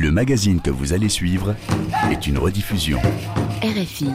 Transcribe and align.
Le 0.00 0.12
magazine 0.12 0.60
que 0.60 0.70
vous 0.70 0.92
allez 0.92 1.08
suivre 1.08 1.56
est 2.12 2.28
une 2.28 2.38
rediffusion. 2.38 3.00
RFI. 3.64 4.10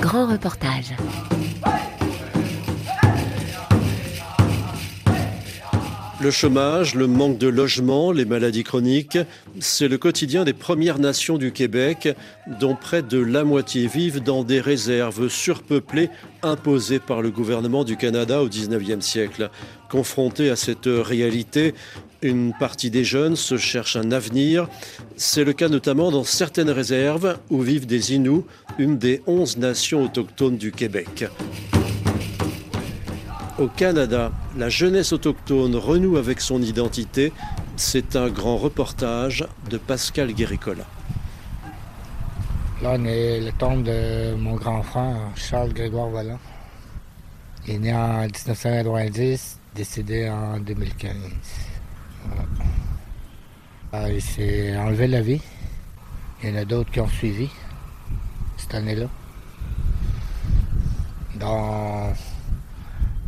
Grand 0.00 0.26
reportage. 0.26 0.94
Le 6.22 6.30
chômage, 6.30 6.94
le 6.94 7.08
manque 7.08 7.38
de 7.38 7.48
logement, 7.48 8.12
les 8.12 8.24
maladies 8.24 8.62
chroniques, 8.62 9.18
c'est 9.58 9.88
le 9.88 9.98
quotidien 9.98 10.44
des 10.44 10.52
Premières 10.52 11.00
Nations 11.00 11.36
du 11.36 11.50
Québec, 11.50 12.14
dont 12.60 12.76
près 12.76 13.02
de 13.02 13.18
la 13.18 13.42
moitié 13.42 13.88
vivent 13.88 14.22
dans 14.22 14.44
des 14.44 14.60
réserves 14.60 15.28
surpeuplées 15.28 16.10
imposées 16.44 17.00
par 17.00 17.22
le 17.22 17.32
gouvernement 17.32 17.82
du 17.82 17.96
Canada 17.96 18.40
au 18.40 18.48
19e 18.48 19.00
siècle. 19.00 19.50
Confrontés 19.90 20.48
à 20.48 20.54
cette 20.54 20.86
réalité, 20.86 21.74
une 22.22 22.52
partie 22.56 22.90
des 22.90 23.02
jeunes 23.02 23.34
se 23.34 23.56
cherche 23.56 23.96
un 23.96 24.12
avenir. 24.12 24.68
C'est 25.16 25.42
le 25.42 25.52
cas 25.52 25.68
notamment 25.68 26.12
dans 26.12 26.22
certaines 26.22 26.70
réserves 26.70 27.36
où 27.50 27.62
vivent 27.62 27.86
des 27.86 28.14
Inuits, 28.14 28.44
une 28.78 28.96
des 28.96 29.22
11 29.26 29.56
nations 29.56 30.04
autochtones 30.04 30.56
du 30.56 30.70
Québec. 30.70 31.24
Au 33.62 33.68
Canada, 33.68 34.32
la 34.56 34.68
jeunesse 34.68 35.12
autochtone 35.12 35.76
renoue 35.76 36.16
avec 36.16 36.40
son 36.40 36.60
identité. 36.60 37.32
C'est 37.76 38.16
un 38.16 38.28
grand 38.28 38.56
reportage 38.56 39.46
de 39.70 39.78
Pascal 39.78 40.32
Guéricola. 40.32 40.82
Là, 42.82 42.96
on 42.98 43.04
est 43.04 43.38
le 43.38 43.52
tombe 43.52 43.84
de 43.84 44.34
mon 44.34 44.56
grand 44.56 44.82
frère, 44.82 45.30
Charles 45.36 45.72
Grégoire 45.72 46.08
Vallant. 46.08 46.40
Il 47.68 47.74
est 47.74 47.78
né 47.78 47.94
en 47.94 48.22
1990, 48.22 49.60
décédé 49.76 50.28
en 50.28 50.58
2015. 50.58 51.14
Ah, 53.92 54.10
il 54.10 54.20
s'est 54.20 54.76
enlevé 54.76 55.06
la 55.06 55.20
vie. 55.20 55.40
Il 56.42 56.50
y 56.50 56.52
en 56.52 56.56
a 56.56 56.64
d'autres 56.64 56.90
qui 56.90 56.98
ont 56.98 57.06
suivi 57.06 57.48
cette 58.56 58.74
année-là. 58.74 59.06
Dans 61.36 62.12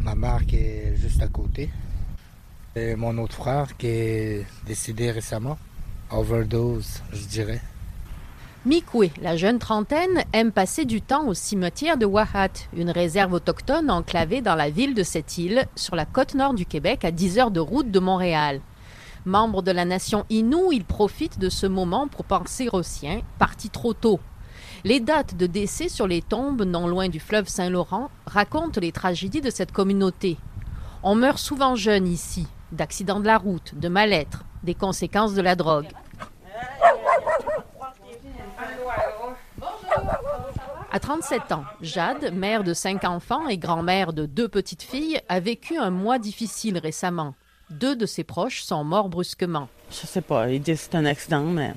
ma 0.05 0.15
mère 0.15 0.45
qui 0.47 0.57
est 0.57 0.97
juste 0.97 1.23
à 1.23 1.29
côté. 1.29 1.71
Mon 2.77 3.17
autre 3.19 3.35
frère 3.35 3.77
qui 3.77 3.87
est 3.87 4.47
décédé 4.67 5.11
récemment. 5.11 5.57
Overdose, 6.11 7.03
je 7.13 7.25
dirais. 7.27 7.63
Mikwe, 8.67 9.11
la 9.21 9.37
jeune 9.37 9.59
trentaine, 9.59 10.25
aime 10.33 10.53
passer 10.53 10.85
du 10.85 11.01
temps 11.01 11.27
au 11.27 11.35
cimetière 11.35 11.97
de 11.97 12.07
Wahat, 12.07 12.53
une 12.77 12.91
réserve 12.91 13.33
autochtone 13.33 13.91
enclavée 13.91 14.43
dans 14.43 14.55
la 14.55 14.71
ville 14.71 14.95
de 14.95 15.03
cette 15.03 15.39
île, 15.39 15.67
sur 15.75 15.97
la 15.97 16.05
côte 16.07 16.35
nord 16.35 16.55
du 16.55 16.67
Québec, 16.67 17.05
à 17.05 17.11
10 17.11 17.39
heures 17.39 17.51
de 17.51 17.61
route 17.61 17.91
de 17.91 17.99
Montréal. 17.99 18.61
Membre 19.25 19.63
de 19.63 19.71
la 19.71 19.85
nation 19.85 20.27
Innu, 20.29 20.73
il 20.73 20.85
profite 20.85 21.39
de 21.39 21.49
ce 21.49 21.67
moment 21.67 22.09
pour 22.09 22.25
penser 22.25 22.69
aux 22.73 22.83
siens, 22.83 23.21
partis 23.39 23.71
trop 23.71 23.95
tôt. 23.95 24.21
Les 24.87 25.01
dates 25.01 25.35
de 25.35 25.47
décès 25.47 25.89
sur 25.89 26.07
les 26.07 26.21
tombes 26.21 26.63
non 26.63 26.87
loin 26.87 27.09
du 27.09 27.19
fleuve 27.19 27.49
Saint-Laurent 27.49 28.11
racontent 28.27 28.79
les 28.79 28.93
tragédies 28.93 29.41
de 29.41 29.49
cette 29.49 29.73
communauté. 29.73 30.37
On 31.03 31.15
meurt 31.15 31.39
souvent 31.39 31.75
jeune 31.75 32.07
ici, 32.07 32.47
d'accidents 32.71 33.21
de 33.21 33.25
la 33.25 33.39
route, 33.39 33.75
de 33.75 33.89
mal-être, 33.89 34.45
des 34.63 34.75
conséquences 34.75 35.33
de 35.33 35.41
la 35.41 35.57
drogue. 35.57 35.89
À 40.93 41.01
37 41.01 41.53
ans, 41.53 41.65
Jade, 41.81 42.35
mère 42.35 42.63
de 42.63 42.75
cinq 42.75 43.05
enfants 43.05 43.49
et 43.49 43.57
grand-mère 43.57 44.13
de 44.13 44.27
deux 44.27 44.49
petites 44.49 44.83
filles, 44.83 45.19
a 45.31 45.41
vécu 45.41 45.79
un 45.79 45.91
mois 45.91 46.19
difficile 46.19 46.77
récemment. 46.77 47.35
Deux 47.71 47.97
de 47.97 48.05
ses 48.05 48.23
proches 48.23 48.63
sont 48.63 48.85
morts 48.85 49.09
brusquement. 49.09 49.69
Je 49.91 50.07
sais 50.07 50.21
pas, 50.21 50.51
ils 50.51 50.61
disent 50.61 50.81
c'est 50.81 50.95
un 50.95 51.07
accident, 51.07 51.45
mais 51.45 51.73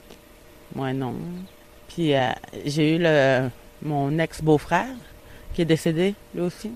moi 0.76 0.92
non. 0.92 1.16
Puis 1.98 2.14
euh, 2.14 2.30
j'ai 2.64 2.96
eu 2.96 3.00
le, 3.00 3.50
mon 3.82 4.20
ex-beau-frère 4.20 4.94
qui 5.52 5.64
est 5.64 5.66
décédé, 5.66 6.14
lui 6.36 6.42
aussi. 6.42 6.72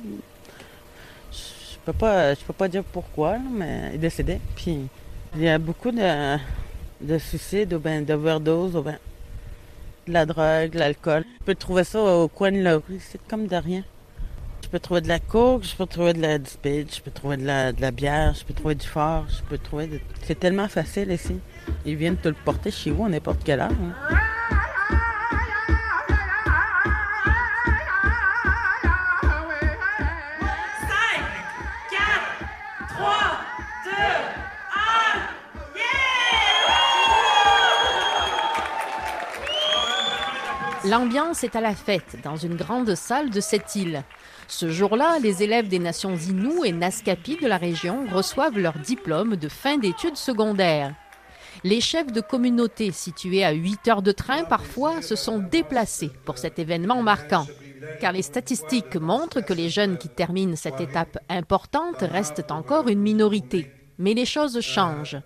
Je 1.32 1.78
peux 1.86 1.94
pas, 1.94 2.34
je 2.34 2.40
peux 2.40 2.54
pas 2.54 2.68
dire 2.68 2.84
pourquoi, 2.84 3.38
mais 3.38 3.90
il 3.90 3.96
est 3.96 3.98
décédé. 4.00 4.40
Puis 4.56 4.80
il 5.36 5.44
y 5.44 5.48
a 5.48 5.60
beaucoup 5.60 5.92
de, 5.92 6.38
de 7.02 7.18
suicides 7.20 7.72
ou 7.72 7.78
bien 7.78 8.02
d'overdose 8.02 8.76
ou 8.76 8.81
de 8.81 8.94
la 10.08 10.26
drogue, 10.26 10.72
de 10.72 10.80
l'alcool. 10.80 11.24
Je 11.42 11.46
peux 11.46 11.54
trouver 11.54 11.84
ça 11.84 12.02
au 12.02 12.28
coin 12.28 12.52
de 12.52 12.64
la 12.64 12.78
rue, 12.78 13.00
c'est 13.00 13.22
comme 13.28 13.46
de 13.46 13.56
rien. 13.56 13.84
Je 14.64 14.70
peux 14.70 14.80
trouver 14.80 15.02
de 15.02 15.08
la 15.08 15.20
coke, 15.20 15.66
je 15.66 15.76
peux 15.76 15.86
trouver 15.86 16.14
de 16.14 16.22
la 16.22 16.40
du 16.40 16.50
speed, 16.50 16.92
je 16.96 17.00
peux 17.00 17.12
trouver 17.12 17.38
de 17.38 17.46
la, 17.46 17.74
de 17.74 17.81
la 17.81 17.92
bière, 17.92 18.34
je 18.34 18.44
peux 18.44 18.56
trouver 18.56 18.74
du 18.74 18.88
fort, 18.88 19.26
je 19.30 19.44
peux 19.48 19.60
trouver... 19.60 19.86
De... 19.86 20.00
C'est 20.24 20.40
tellement 20.40 20.68
facile 20.68 21.12
ici. 21.12 21.36
Ils 21.86 21.96
viennent 21.96 22.18
te 22.18 22.28
le 22.28 22.34
porter 22.44 22.72
chez 22.72 22.90
vous 22.90 23.06
à 23.06 23.10
n'importe 23.10 23.44
quelle 23.44 23.60
heure. 23.60 23.70
hein. 23.70 24.21
L'ambiance 40.91 41.46
est 41.46 41.56
à 41.56 41.62
la 41.62 41.74
fête 41.74 42.18
dans 42.22 42.35
une 42.35 42.57
grande 42.57 42.96
salle 42.96 43.29
de 43.29 43.40
cette 43.40 43.78
île. 43.78 44.03
Ce 44.50 44.69
jour-là, 44.69 45.19
les 45.19 45.41
élèves 45.41 45.69
des 45.69 45.79
nations 45.79 46.18
Innu 46.18 46.66
et 46.66 46.74
Naskapi 46.74 47.38
de 47.38 47.47
la 47.47 47.56
région 47.56 48.06
reçoivent 48.12 48.59
leur 48.59 48.78
diplôme 48.78 49.38
de 49.38 49.47
fin 49.47 49.78
d'études 49.78 50.18
secondaires. 50.18 50.94
Les 51.63 51.80
chefs 51.80 52.12
de 52.12 52.19
communauté 52.19 52.91
situés 52.91 53.46
à 53.46 53.51
8 53.51 53.88
heures 53.88 54.01
de 54.01 54.12
train 54.12 54.44
parfois 54.44 55.01
se 55.01 55.16
sont 55.16 55.40
déplacés 55.40 56.12
pour 56.25 56.38
cet 56.38 56.59
événement 56.59 57.01
marquant. 57.01 57.47
Car 58.01 58.12
les 58.12 58.22
statistiques 58.22 58.97
montrent 58.97 59.40
que 59.40 59.53
les 59.53 59.69
jeunes 59.69 59.97
qui 59.97 60.09
terminent 60.09 60.57
cette 60.57 60.81
étape 60.81 61.19
importante 61.30 62.01
restent 62.01 62.51
encore 62.51 62.90
une 62.90 63.00
minorité. 63.00 63.72
Mais 63.97 64.13
les 64.13 64.25
choses 64.25 64.59
changent. 64.59 65.22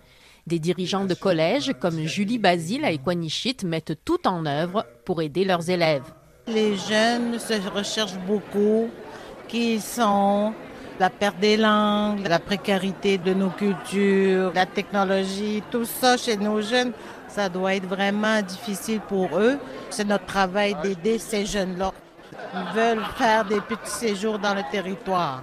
Des 0.46 0.60
dirigeants 0.60 1.06
de 1.06 1.14
collège 1.14 1.72
comme 1.80 1.98
Julie 2.06 2.38
Basile 2.38 2.84
à 2.84 2.92
Equanichit 2.92 3.56
mettent 3.64 3.98
tout 4.04 4.28
en 4.28 4.46
œuvre 4.46 4.86
pour 5.04 5.20
aider 5.20 5.44
leurs 5.44 5.68
élèves. 5.68 6.04
Les 6.46 6.76
jeunes 6.76 7.36
se 7.40 7.54
recherchent 7.68 8.18
beaucoup 8.28 8.88
qui 9.48 9.80
sont, 9.80 10.52
la 11.00 11.10
perte 11.10 11.40
des 11.40 11.56
langues, 11.56 12.24
la 12.28 12.38
précarité 12.38 13.18
de 13.18 13.34
nos 13.34 13.50
cultures, 13.50 14.52
la 14.54 14.66
technologie, 14.66 15.64
tout 15.68 15.84
ça 15.84 16.16
chez 16.16 16.36
nos 16.36 16.60
jeunes, 16.60 16.92
ça 17.26 17.48
doit 17.48 17.74
être 17.74 17.88
vraiment 17.88 18.40
difficile 18.40 19.00
pour 19.00 19.36
eux. 19.36 19.58
C'est 19.90 20.06
notre 20.06 20.26
travail 20.26 20.76
d'aider 20.80 21.18
ces 21.18 21.44
jeunes-là. 21.44 21.92
Ils 22.54 22.72
veulent 22.72 23.04
faire 23.16 23.44
des 23.46 23.60
petits 23.60 23.90
séjours 23.90 24.38
dans 24.38 24.54
le 24.54 24.62
territoire 24.70 25.42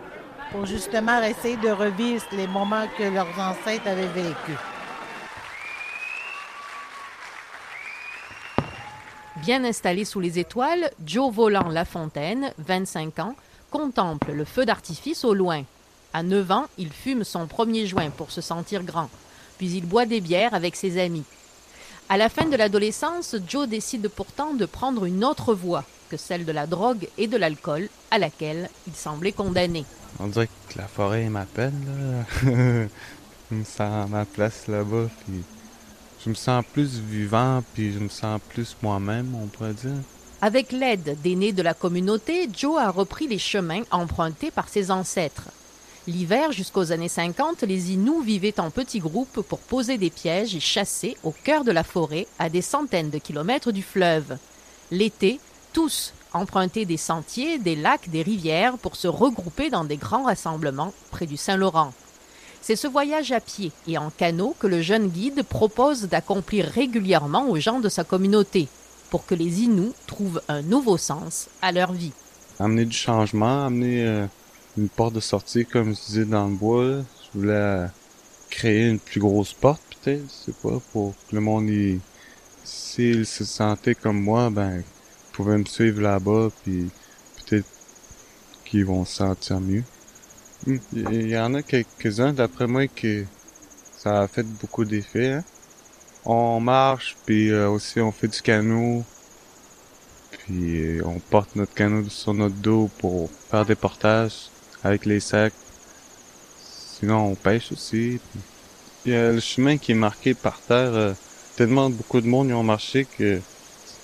pour 0.50 0.66
justement 0.66 1.22
essayer 1.22 1.58
de 1.58 1.72
revivre 1.72 2.24
les 2.31 2.47
moments 2.47 2.88
que 2.97 3.03
leurs 3.03 3.38
ancêtres 3.38 3.88
avaient 3.88 4.08
vécus. 4.08 4.58
Bien 9.46 9.66
installé 9.66 10.06
sous 10.06 10.22
les 10.22 10.40
étoiles, 10.40 10.90
Joe 11.06 11.34
Volant 11.34 11.68
Lafontaine, 11.68 12.54
25 12.59 13.20
ans, 13.20 13.36
contemple 13.72 14.31
le 14.31 14.46
feu 14.46 14.66
d'artifice 14.66 15.26
au 15.26 15.34
loin. 15.34 15.66
À 16.14 16.24
9 16.24 16.52
ans, 16.52 16.66
il 16.78 16.94
fume 16.94 17.26
son 17.26 17.46
premier 17.48 17.86
joint 17.86 18.09
pour 18.09 18.31
se 18.31 18.40
sentir 18.40 18.84
grand, 18.84 19.09
puis 19.58 19.70
il 19.70 19.86
boit 19.86 20.06
des 20.06 20.22
bières 20.22 20.54
avec 20.54 20.78
ses 20.78 20.98
amis. 20.98 21.26
À 22.08 22.16
la 22.16 22.30
fin 22.30 22.46
de 22.46 22.56
l'adolescence, 22.56 23.36
Joe 23.46 23.68
décide 23.68 24.08
pourtant 24.08 24.54
de 24.54 24.66
prendre 24.66 25.04
une 25.04 25.26
autre 25.26 25.54
voie 25.54 25.84
que 26.10 26.16
celle 26.16 26.46
de 26.46 26.54
la 26.54 26.66
drogue 26.66 27.10
et 27.18 27.28
de 27.28 27.36
l'alcool 27.36 27.90
à 28.12 28.20
laquelle 28.20 28.70
il 28.88 28.96
semblait 28.96 29.34
condamné. 29.34 29.84
On 30.22 30.28
dirait 30.28 30.48
que 30.70 30.78
la 30.78 30.88
forêt 30.88 31.28
m'appelle. 31.28 31.74
là. 31.86 32.42
je 32.46 33.56
me 33.56 33.64
sens 33.66 34.06
à 34.06 34.08
ma 34.08 34.24
place 34.24 34.70
là-bas. 34.70 35.10
Puis 35.25 35.44
je 36.24 36.30
me 36.30 36.36
sens 36.36 36.64
plus 36.72 37.00
vivant, 37.00 37.64
puis 37.74 37.92
je 37.92 38.00
me 38.00 38.10
sens 38.10 38.40
plus 38.50 38.78
moi-même, 38.81 39.36
on 39.36 39.48
pourrait 39.48 39.74
dire. 39.74 39.92
Avec 40.42 40.72
l'aide 40.72 41.18
d'aînés 41.22 41.52
de 41.52 41.62
la 41.62 41.74
communauté, 41.74 42.50
Joe 42.56 42.80
a 42.80 42.90
repris 42.90 43.28
les 43.28 43.40
chemins 43.40 43.84
empruntés 43.92 44.52
par 44.52 44.70
ses 44.70 44.92
ancêtres. 44.92 45.50
L'hiver 46.08 46.52
jusqu'aux 46.52 46.92
années 46.92 47.10
50, 47.10 47.64
les 47.64 47.92
Inuits 47.92 48.25
vivaient 48.25 48.60
en 48.60 48.70
petits 48.70 49.00
groupes 49.00 49.42
pour 49.42 49.60
poser 49.60 49.98
des 49.98 50.10
pièges 50.10 50.56
et 50.56 50.60
chasser 50.60 51.18
au 51.24 51.31
cœur 51.31 51.64
de 51.64 51.72
la 51.72 51.84
forêt, 51.84 52.28
à 52.40 52.50
des 52.50 52.62
centaines 52.62 53.10
de 53.10 53.20
kilomètres 53.20 53.72
du 53.72 53.84
fleuve. 53.84 54.38
L'été, 54.92 55.40
tous 55.72 56.14
empruntaient 56.34 56.86
des 56.86 56.98
sentiers, 56.98 57.58
des 57.58 57.75
lacs, 57.75 58.10
des 58.10 58.22
rivières 58.22 58.78
pour 58.78 58.96
se 58.96 59.08
regrouper 59.08 59.70
dans 59.70 59.86
des 59.86 59.98
grands 59.98 60.24
rassemblements 60.24 60.94
près 61.12 61.25
du 61.25 61.38
Saint-Laurent. 61.38 61.94
C'est 62.65 62.77
ce 62.77 62.88
voyage 62.88 63.33
à 63.33 63.42
pied 63.42 63.74
et 63.88 63.98
en 63.98 64.10
canot 64.10 64.56
que 64.57 64.68
le 64.68 64.81
jeune 64.81 65.10
guide 65.10 65.44
propose 65.44 66.04
d'accomplir 66.04 66.65
régulièrement 66.65 67.50
aux 67.50 67.60
gens 67.60 67.81
de 67.81 67.89
sa 67.89 68.06
communauté 68.06 68.69
pour 69.10 69.25
que 69.25 69.36
les 69.36 69.63
Inuits 69.63 69.92
trouvent 70.07 70.42
un 70.48 70.62
nouveau 70.62 70.95
sens 70.95 71.50
à 71.62 71.74
leur 71.74 71.92
vie. 71.92 72.13
Amener 72.62 72.86
du 72.86 72.95
changement, 72.95 73.65
amener 73.65 74.07
euh, 74.07 74.25
une 74.77 74.88
porte 74.88 75.13
de 75.13 75.19
sortie, 75.19 75.65
comme 75.65 75.94
je 75.94 76.00
disais, 76.06 76.24
dans 76.24 76.48
le 76.48 76.56
bois. 76.56 77.01
Je 77.33 77.39
voulais 77.39 77.51
euh, 77.51 77.88
créer 78.50 78.88
une 78.88 79.00
plus 79.00 79.19
grosse 79.19 79.51
porte, 79.51 79.81
peut-être, 80.01 80.24
sais 80.31 80.54
pas, 80.63 80.80
pour 80.94 81.13
que 81.30 81.36
le 81.36 81.42
monde, 81.42 81.68
y... 81.68 82.00
s'il 82.63 83.25
se 83.25 83.44
sentait 83.44 83.94
comme 83.94 84.21
moi, 84.21 84.50
ben, 84.50 84.77
ils 84.77 85.33
pouvaient 85.33 85.57
me 85.57 85.65
suivre 85.65 86.00
là-bas, 86.00 86.48
puis 86.63 86.89
peut-être 87.36 87.68
qu'ils 88.63 88.86
vont 88.86 89.04
se 89.04 89.18
sentir 89.18 89.60
mieux. 89.60 89.83
Il 90.65 91.27
y 91.27 91.38
en 91.38 91.54
a 91.54 91.62
quelques-uns, 91.62 92.33
d'après 92.33 92.68
moi, 92.68 92.88
que 92.88 93.25
ça 93.98 94.21
a 94.21 94.27
fait 94.27 94.44
beaucoup 94.44 94.86
d'effets. 94.86 95.33
Hein? 95.33 95.44
On 96.25 96.60
marche, 96.60 97.18
puis 97.25 97.50
euh, 97.51 97.69
aussi 97.69 98.00
on 98.00 98.12
fait 98.12 98.30
du 98.30 98.42
canot, 98.42 99.04
puis 100.31 100.98
euh, 100.98 101.01
on 101.06 101.19
porte 101.19 101.56
notre 101.56 101.74
canot 101.74 102.07
sur 102.10 102.33
notre 102.33 102.56
dos 102.56 102.89
pour 103.00 103.30
faire 103.51 103.65
des 103.65 103.75
portages 103.75 104.50
avec 104.83 105.06
les 105.06 105.19
sacs. 105.19 105.54
Sinon, 106.62 107.31
on 107.31 107.36
pêche 107.36 107.71
aussi. 107.71 108.19
Puis... 108.31 108.42
Il 109.06 109.12
y 109.12 109.15
a 109.15 109.33
le 109.33 109.42
chemin 109.42 109.77
qui 109.77 109.92
est 109.92 109.95
marqué 109.95 110.33
par 110.33 110.62
terre. 110.62 110.94
euh, 110.94 111.13
tellement 111.57 111.89
beaucoup 111.89 112.21
de 112.21 112.27
monde 112.27 112.50
y 112.50 112.54
ont 112.54 112.63
marché 112.63 113.06
que 113.06 113.39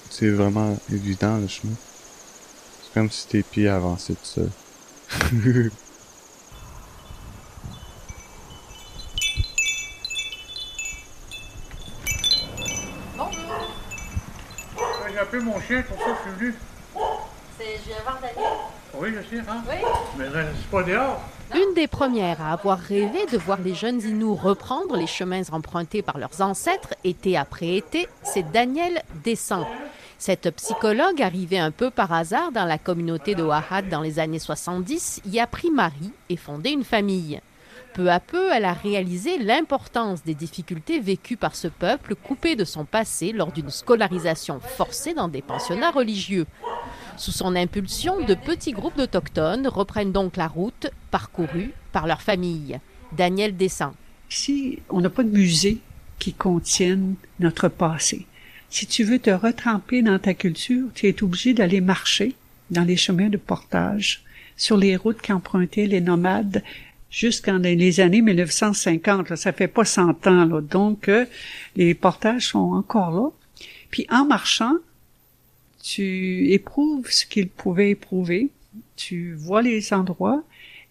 c'est 0.10 0.30
vraiment 0.30 0.78
évident 0.92 1.38
le 1.38 1.48
chemin. 1.48 1.74
C'est 2.84 2.94
comme 2.94 3.10
si 3.10 3.28
tes 3.28 3.44
pieds 3.44 3.70
avançaient 3.70 4.14
tout 4.14 4.20
seul. 4.24 4.50
J'ai 15.12 15.18
appelé 15.18 15.44
mon 15.44 15.59
chien, 15.70 15.84
pour 15.84 15.98
ça 16.00 16.06
que 16.06 16.12
je 16.12 16.30
suis 16.30 16.40
venu. 16.40 16.56
Je 17.60 17.86
viens 17.86 18.02
voir 18.04 18.20
Daniel. 18.22 18.52
Oui, 18.96 19.10
je 19.16 19.36
sais, 19.36 19.42
hein? 19.48 19.64
Oui. 19.70 19.76
Mais 20.18 20.30
là, 20.30 20.48
c'est 20.56 20.70
pas 20.72 20.84
dehors. 20.84 21.22
Une 21.54 21.74
des 21.76 21.88
premières 21.88 22.42
à 22.42 22.54
avoir 22.54 22.80
rêvé 22.80 23.26
de 23.32 23.38
voir 23.38 23.60
les 23.64 23.76
jeunes 23.76 24.02
Inuits 24.02 24.38
reprendre 24.40 24.96
les 24.96 25.08
chemins 25.08 25.42
empruntés 25.52 26.02
par 26.02 26.18
leurs 26.18 26.42
ancêtres 26.42 26.94
été 27.04 27.38
après 27.38 27.76
été, 27.76 28.08
c'est 28.24 28.52
Daniel 28.52 29.04
Descent. 29.24 29.68
Cette 30.18 30.50
psychologue, 30.56 31.22
arrivée 31.22 31.60
un 31.60 31.72
peu 31.72 31.90
par 31.92 32.12
hasard 32.12 32.52
dans 32.52 32.66
la 32.66 32.78
communauté 32.78 33.36
de 33.36 33.44
Wahat 33.44 33.84
dans 33.84 34.02
les 34.02 34.20
années 34.20 34.40
70, 34.40 35.22
y 35.28 35.40
a 35.40 35.48
pris 35.48 35.72
mari 35.72 36.12
et 36.30 36.38
fondé 36.38 36.72
une 36.72 36.84
famille. 36.84 37.42
Peu 37.94 38.10
à 38.10 38.20
peu, 38.20 38.52
elle 38.54 38.66
a 38.66 38.74
réalisé 38.74 39.38
l'importance 39.40 40.24
des 40.24 40.36
difficultés 40.36 41.00
vécues 41.00 41.38
par 41.38 41.56
ce 41.56 41.68
peuple 41.68 42.16
coupé 42.16 42.56
de 42.56 42.64
son 42.64 42.86
passé 42.86 43.32
lors 43.32 43.52
d'une 43.52 43.72
scolarisation 43.72 44.60
forcée 44.60 45.14
dans 45.14 45.28
des 45.28 45.42
pensionnats 45.42 45.92
religieux. 45.92 46.46
Sous 47.18 47.32
son 47.32 47.56
impulsion, 47.56 48.24
de 48.24 48.36
petits 48.36 48.72
groupes 48.72 48.98
d'Autochtones 48.98 49.68
reprennent 49.68 50.12
donc 50.12 50.38
la 50.38 50.48
route 50.48 50.88
parcourue 51.12 51.72
par 51.92 52.08
leur 52.08 52.22
famille. 52.22 52.80
Daniel 53.12 53.58
Descend. 53.58 53.94
Ici, 54.32 54.80
on 54.90 55.02
n'a 55.02 55.10
pas 55.10 55.24
de 55.24 55.30
musée 55.30 55.80
qui 56.20 56.34
contienne 56.34 57.16
notre 57.40 57.68
passé. 57.68 58.28
Si 58.70 58.86
tu 58.86 59.04
veux 59.04 59.20
te 59.20 59.32
retremper 59.32 60.04
dans 60.04 60.20
ta 60.20 60.36
culture, 60.36 60.88
tu 60.94 61.08
es 61.08 61.24
obligé 61.24 61.54
d'aller 61.54 61.82
marcher 61.82 62.36
dans 62.70 62.84
les 62.84 62.98
chemins 62.98 63.30
de 63.30 63.38
portage, 63.38 64.24
sur 64.56 64.78
les 64.78 64.96
routes 64.96 65.22
qu'empruntaient 65.22 65.88
les 65.88 66.02
nomades 66.02 66.64
jusqu'en 67.10 67.58
les 67.58 68.00
années 68.00 68.22
1950. 68.22 69.30
Là, 69.30 69.36
ça 69.36 69.52
fait 69.52 69.68
pas 69.68 69.86
100 69.86 70.28
ans, 70.28 70.46
là. 70.46 70.62
donc 70.62 71.10
euh, 71.10 71.26
les 71.76 71.94
portages 71.94 72.48
sont 72.48 72.74
encore 72.74 73.12
là. 73.12 73.30
Puis 73.90 74.06
en 74.10 74.26
marchant, 74.26 74.76
tu 75.82 76.52
éprouves 76.52 77.10
ce 77.10 77.26
qu'ils 77.26 77.50
pouvaient 77.50 77.92
éprouver, 77.92 78.50
tu 78.96 79.34
vois 79.34 79.62
les 79.62 79.94
endroits 79.94 80.44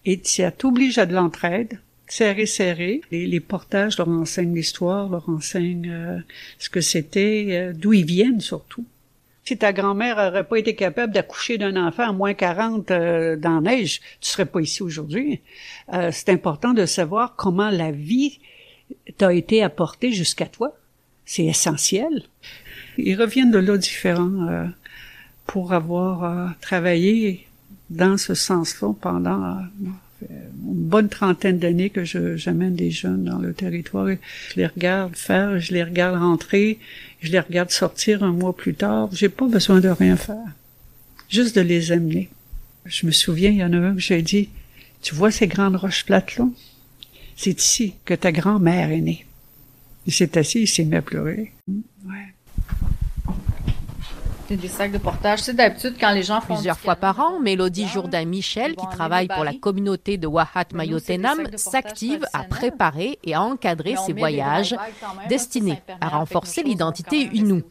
et 0.05 0.21
ça 0.25 0.51
t'oblige 0.51 0.99
à 0.99 1.07
de 1.07 1.15
l'entraide, 1.15 1.81
serré 2.09 2.47
serré. 2.47 3.03
Les, 3.11 3.27
les 3.27 3.41
portages 3.41 3.99
leur 3.99 4.09
enseignent 4.09 4.55
l'histoire, 4.55 5.09
leur 5.09 5.29
enseignent 5.29 5.91
euh, 5.91 6.19
ce 6.59 6.71
que 6.71 6.81
c'était, 6.81 7.47
euh, 7.51 7.73
d'où 7.75 7.93
ils 7.93 8.07
viennent 8.07 8.41
surtout. 8.41 8.85
Si 9.49 9.57
ta 9.57 9.73
grand-mère 9.73 10.19
aurait 10.19 10.45
pas 10.45 10.59
été 10.59 10.75
capable 10.75 11.15
d'accoucher 11.15 11.57
d'un 11.57 11.83
enfant 11.83 12.11
à 12.11 12.13
moins 12.13 12.35
40 12.35 12.91
euh, 12.91 13.35
dans 13.35 13.63
neige, 13.63 14.03
tu 14.21 14.29
serais 14.29 14.45
pas 14.45 14.61
ici 14.61 14.83
aujourd'hui. 14.83 15.41
Euh, 15.95 16.11
c'est 16.13 16.29
important 16.29 16.75
de 16.75 16.85
savoir 16.85 17.35
comment 17.35 17.71
la 17.71 17.91
vie 17.91 18.41
t'a 19.17 19.33
été 19.33 19.63
apportée 19.63 20.13
jusqu'à 20.13 20.45
toi. 20.45 20.77
C'est 21.25 21.47
essentiel. 21.47 22.25
Ils 22.99 23.19
reviennent 23.19 23.51
de 23.51 23.57
là 23.57 23.79
différents 23.79 24.49
euh, 24.51 24.67
pour 25.47 25.73
avoir 25.73 26.53
travaillé 26.61 27.47
dans 27.89 28.19
ce 28.19 28.35
sens-là 28.35 28.93
pendant 29.01 29.63
une 30.29 30.45
bonne 30.61 31.09
trentaine 31.09 31.59
d'années 31.59 31.89
que 31.89 32.05
j'amène 32.05 32.75
des 32.75 32.91
jeunes 32.91 33.25
dans 33.25 33.39
le 33.39 33.55
territoire. 33.55 34.09
Je 34.51 34.57
les 34.57 34.67
regarde 34.67 35.17
faire, 35.17 35.59
je 35.59 35.73
les 35.73 35.83
regarde 35.83 36.19
rentrer, 36.19 36.79
je 37.21 37.33
les 37.33 37.41
regarde 37.41 37.71
sortir 37.71 38.23
un 38.23 38.33
mois 38.33 38.57
plus 38.57 38.75
tard. 38.75 39.09
J'ai 39.13 39.29
pas 39.29 39.47
besoin 39.47 39.81
de 39.81 39.89
rien 39.89 40.17
faire. 40.17 40.37
Juste 41.29 41.57
de 41.57 41.61
les 41.61 41.93
amener. 41.93 42.29
Je 42.85 43.07
me 43.07 43.13
souviens, 43.13 43.51
il 43.51 43.59
y 43.59 43.65
en 43.65 43.73
a 43.73 43.77
un 43.77 43.95
que 43.95 44.01
j'ai 44.01 44.23
dit, 44.23 44.49
tu 45.03 45.15
vois 45.15 45.31
ces 45.31 45.47
grandes 45.47 45.77
roches 45.77 46.05
plates-là? 46.05 46.49
C'est 47.37 47.61
ici 47.61 47.95
que 48.05 48.15
ta 48.15 48.33
grand-mère 48.33 48.91
est 48.91 49.01
née. 49.01 49.27
Il 50.07 50.13
s'est 50.13 50.39
assis, 50.39 50.63
il 50.63 50.67
s'est 50.67 50.85
mis 50.85 50.97
à 50.97 51.03
pleurer. 51.03 51.53
C'est 54.49 54.57
des 54.57 54.69
sacs 54.69 54.93
de 54.93 54.99
portage. 54.99 55.41
C'est 55.41 55.53
d'habitude 55.53 55.97
quand 56.01 56.11
les 56.13 56.23
gens 56.23 56.41
font 56.41 56.55
Plusieurs 56.55 56.79
fois 56.79 56.97
par 56.97 57.21
an, 57.21 57.39
Mélodie 57.39 57.87
Jourdain-Michel, 57.87 58.77
qui 58.77 58.87
travaille 58.89 59.29
pour 59.29 59.45
la 59.45 59.53
communauté 59.53 60.17
de 60.17 60.27
Wahat 60.27 60.73
Mayotenam, 60.73 61.49
s'active 61.57 62.25
à 62.33 62.45
préparer 62.45 63.19
et 63.25 63.35
à 63.35 63.43
encadrer 63.43 63.97
ces 64.07 64.15
voyages 64.15 64.75
destinés 65.29 65.83
à 66.01 66.09
renforcer 66.09 66.63
l'identité 66.63 67.29
Innu. 67.35 67.63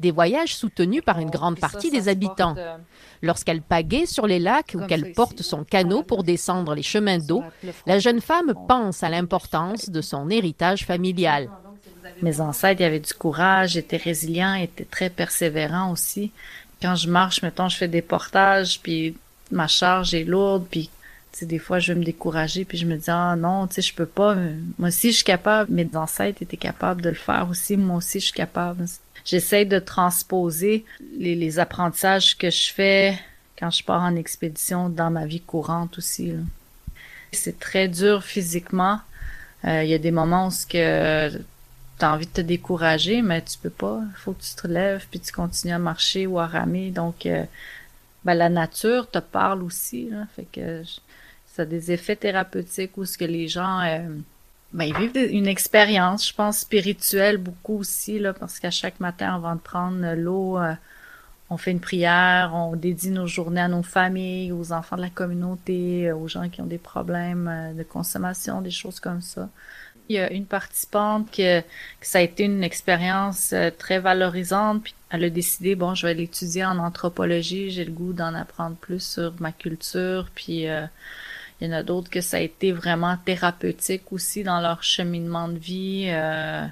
Des 0.00 0.12
voyages 0.12 0.56
soutenus 0.56 1.02
par 1.04 1.18
une 1.18 1.28
grande 1.28 1.58
partie 1.58 1.90
des 1.90 2.08
habitants. 2.08 2.54
euh, 2.56 2.78
Lorsqu'elle 3.20 3.60
pagaie 3.60 4.06
sur 4.06 4.26
les 4.26 4.38
lacs 4.38 4.74
ou 4.74 4.86
qu'elle 4.86 5.12
porte 5.12 5.42
son 5.42 5.62
canot 5.64 6.02
pour 6.02 6.24
descendre 6.24 6.74
les 6.74 6.82
chemins 6.82 7.18
d'eau, 7.18 7.42
la 7.86 7.98
jeune 7.98 8.20
femme 8.22 8.54
pense 8.66 9.02
à 9.02 9.10
l'importance 9.10 9.90
de 9.90 10.00
son 10.00 10.30
héritage 10.30 10.86
familial. 10.86 11.50
Mes 12.22 12.40
ancêtres, 12.40 12.80
il 12.80 12.84
y 12.84 12.86
avait 12.86 13.00
du 13.00 13.12
courage, 13.12 13.76
étaient 13.76 13.96
résilients, 13.96 14.54
étaient 14.54 14.84
très 14.84 15.10
persévérants 15.10 15.92
aussi. 15.92 16.30
Quand 16.80 16.96
je 16.96 17.08
marche, 17.08 17.42
mettons, 17.42 17.68
je 17.68 17.76
fais 17.76 17.88
des 17.88 18.02
portages, 18.02 18.80
puis 18.80 19.16
ma 19.50 19.66
charge 19.66 20.14
est 20.14 20.24
lourde, 20.24 20.66
puis 20.70 20.90
tu 21.32 21.40
sais, 21.40 21.46
des 21.46 21.58
fois, 21.58 21.80
je 21.80 21.92
veux 21.92 21.98
me 21.98 22.04
décourager, 22.04 22.64
puis 22.64 22.78
je 22.78 22.86
me 22.86 22.96
dis, 22.96 23.10
ah 23.10 23.34
non, 23.36 23.66
tu 23.66 23.74
sais, 23.74 23.82
je 23.82 23.94
peux 23.94 24.06
pas. 24.06 24.36
Moi 24.78 24.88
aussi, 24.88 25.10
je 25.10 25.16
suis 25.16 25.24
capable. 25.24 25.72
Mes 25.72 25.88
ancêtres 25.94 26.42
étaient 26.42 26.56
capables 26.56 27.02
de 27.02 27.08
le 27.08 27.16
faire 27.16 27.48
aussi. 27.50 27.76
Moi 27.76 27.96
aussi, 27.96 28.20
je 28.20 28.26
suis 28.26 28.34
capable. 28.34 28.84
J'essaie 29.24 29.64
de 29.64 29.80
transposer 29.80 30.84
les, 31.18 31.58
apprentissages 31.58 32.38
que 32.38 32.50
je 32.50 32.72
fais 32.72 33.18
quand 33.58 33.70
je 33.70 33.82
pars 33.82 34.02
en 34.02 34.14
expédition 34.14 34.88
dans 34.88 35.10
ma 35.10 35.26
vie 35.26 35.40
courante 35.40 35.98
aussi. 35.98 36.34
C'est 37.32 37.58
très 37.58 37.88
dur 37.88 38.22
physiquement. 38.22 39.00
Euh, 39.64 39.82
Il 39.82 39.90
y 39.90 39.94
a 39.94 39.98
des 39.98 40.12
moments 40.12 40.48
où 40.48 40.50
ce 40.50 40.66
que 40.66 41.40
t'as 42.04 42.12
envie 42.12 42.26
de 42.26 42.32
te 42.32 42.42
décourager, 42.42 43.22
mais 43.22 43.40
tu 43.40 43.56
peux 43.56 43.70
pas. 43.70 44.02
Il 44.10 44.16
faut 44.16 44.34
que 44.34 44.42
tu 44.42 44.54
te 44.54 44.62
relèves 44.68 45.06
puis 45.10 45.20
tu 45.20 45.32
continues 45.32 45.72
à 45.72 45.78
marcher 45.78 46.26
ou 46.26 46.38
à 46.38 46.46
ramer. 46.46 46.90
Donc, 46.90 47.24
euh, 47.24 47.44
ben, 48.26 48.34
la 48.34 48.50
nature 48.50 49.10
te 49.10 49.20
parle 49.20 49.62
aussi. 49.62 50.10
Là, 50.10 50.26
fait 50.36 50.46
que 50.52 50.82
ça 51.54 51.62
a 51.62 51.64
des 51.64 51.92
effets 51.92 52.16
thérapeutiques 52.16 52.98
où 52.98 53.06
ce 53.06 53.16
que 53.16 53.24
les 53.24 53.48
gens 53.48 53.80
euh, 53.80 54.06
ben, 54.74 54.84
ils 54.84 54.94
vivent 54.94 55.32
une 55.32 55.46
expérience, 55.46 56.28
je 56.28 56.34
pense, 56.34 56.58
spirituelle 56.58 57.38
beaucoup 57.38 57.78
aussi, 57.78 58.18
là, 58.18 58.34
parce 58.34 58.58
qu'à 58.58 58.70
chaque 58.70 59.00
matin, 59.00 59.34
avant 59.34 59.54
de 59.54 59.60
prendre 59.60 60.14
l'eau, 60.14 60.58
euh, 60.58 60.74
on 61.48 61.56
fait 61.56 61.70
une 61.70 61.80
prière, 61.80 62.50
on 62.52 62.76
dédie 62.76 63.12
nos 63.12 63.26
journées 63.26 63.62
à 63.62 63.68
nos 63.68 63.82
familles, 63.82 64.52
aux 64.52 64.72
enfants 64.72 64.96
de 64.96 65.02
la 65.02 65.10
communauté, 65.10 66.12
aux 66.12 66.28
gens 66.28 66.50
qui 66.50 66.60
ont 66.60 66.66
des 66.66 66.76
problèmes 66.76 67.72
de 67.74 67.82
consommation, 67.82 68.60
des 68.60 68.70
choses 68.70 69.00
comme 69.00 69.22
ça. 69.22 69.48
Il 70.08 70.16
y 70.16 70.18
a 70.18 70.30
une 70.30 70.46
participante 70.46 71.30
que, 71.30 71.62
ça 72.00 72.18
a 72.18 72.20
été 72.20 72.44
une 72.44 72.62
expérience 72.62 73.52
euh, 73.52 73.70
très 73.76 73.98
valorisante, 73.98 74.82
puis 74.84 74.94
elle 75.10 75.24
a 75.24 75.30
décidé, 75.30 75.74
bon, 75.74 75.94
je 75.94 76.06
vais 76.06 76.14
l'étudier 76.14 76.64
en 76.64 76.78
anthropologie, 76.78 77.70
j'ai 77.70 77.84
le 77.84 77.92
goût 77.92 78.12
d'en 78.12 78.34
apprendre 78.34 78.76
plus 78.76 79.02
sur 79.02 79.32
ma 79.40 79.52
culture, 79.52 80.28
puis 80.34 80.68
euh, 80.68 80.86
il 81.60 81.68
y 81.68 81.70
en 81.70 81.76
a 81.76 81.82
d'autres 81.82 82.10
que 82.10 82.20
ça 82.20 82.38
a 82.38 82.40
été 82.40 82.72
vraiment 82.72 83.16
thérapeutique 83.24 84.12
aussi 84.12 84.42
dans 84.42 84.60
leur 84.60 84.82
cheminement 84.82 85.48
de 85.48 85.58
vie. 85.58 86.06
euh, 86.08 86.66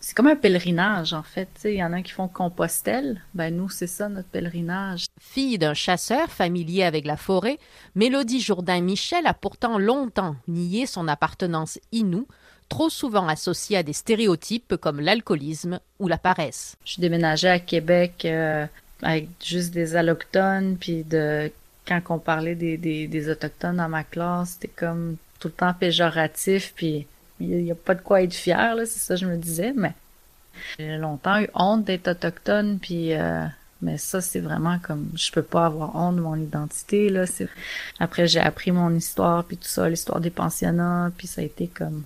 c'est 0.00 0.14
comme 0.14 0.28
un 0.28 0.36
pèlerinage, 0.36 1.12
en 1.12 1.22
fait. 1.22 1.48
Il 1.64 1.72
y 1.74 1.82
en 1.82 1.92
a 1.92 2.02
qui 2.02 2.12
font 2.12 2.28
Compostelle. 2.28 3.20
Ben, 3.34 3.54
nous, 3.54 3.68
c'est 3.68 3.88
ça, 3.88 4.08
notre 4.08 4.28
pèlerinage. 4.28 5.06
Fille 5.20 5.58
d'un 5.58 5.74
chasseur 5.74 6.28
familier 6.30 6.84
avec 6.84 7.04
la 7.04 7.16
forêt, 7.16 7.58
Mélodie 7.94 8.40
Jourdain-Michel 8.40 9.26
a 9.26 9.34
pourtant 9.34 9.78
longtemps 9.78 10.36
nié 10.46 10.86
son 10.86 11.08
appartenance 11.08 11.80
inoue, 11.90 12.28
trop 12.68 12.90
souvent 12.90 13.26
associée 13.28 13.78
à 13.78 13.82
des 13.82 13.92
stéréotypes 13.92 14.76
comme 14.76 15.00
l'alcoolisme 15.00 15.80
ou 15.98 16.08
la 16.08 16.18
paresse. 16.18 16.76
Je 16.84 16.92
suis 16.92 17.00
déménagée 17.00 17.48
à 17.48 17.58
Québec 17.58 18.22
euh, 18.24 18.66
avec 19.02 19.28
juste 19.42 19.72
des 19.72 19.96
allochtones, 19.96 20.76
puis 20.78 21.04
de 21.04 21.50
quand 21.86 22.00
on 22.10 22.18
parlait 22.18 22.54
des, 22.54 23.30
autochtones 23.30 23.76
dans 23.76 23.88
ma 23.88 24.04
classe, 24.04 24.50
c'était 24.50 24.68
comme 24.68 25.16
tout 25.40 25.48
le 25.48 25.54
temps 25.54 25.72
péjoratif, 25.72 26.74
puis 26.76 27.06
il 27.40 27.64
n'y 27.64 27.70
a, 27.70 27.74
pas 27.74 27.94
de 27.94 28.02
quoi 28.02 28.22
être 28.22 28.34
fier, 28.34 28.74
c'est 28.80 28.98
ça 28.98 29.14
que 29.14 29.20
je 29.20 29.26
me 29.26 29.36
disais, 29.36 29.72
mais 29.74 29.94
j'ai 30.78 30.98
longtemps 30.98 31.40
eu 31.40 31.48
honte 31.54 31.84
d'être 31.84 32.08
autochtone, 32.08 32.78
puis 32.78 33.14
euh, 33.14 33.46
mais 33.80 33.96
ça 33.96 34.20
c'est 34.20 34.40
vraiment 34.40 34.78
comme 34.80 35.08
je 35.14 35.30
peux 35.30 35.42
pas 35.42 35.66
avoir 35.66 35.94
honte 35.94 36.16
de 36.16 36.20
mon 36.20 36.36
identité 36.36 37.08
là. 37.08 37.24
Après 38.00 38.26
j'ai 38.26 38.40
appris 38.40 38.72
mon 38.72 38.92
histoire 38.94 39.44
puis 39.44 39.56
tout 39.56 39.68
ça, 39.68 39.88
l'histoire 39.88 40.20
des 40.20 40.30
pensionnats, 40.30 41.10
puis 41.16 41.28
ça 41.28 41.40
a 41.40 41.44
été 41.44 41.68
comme 41.68 42.02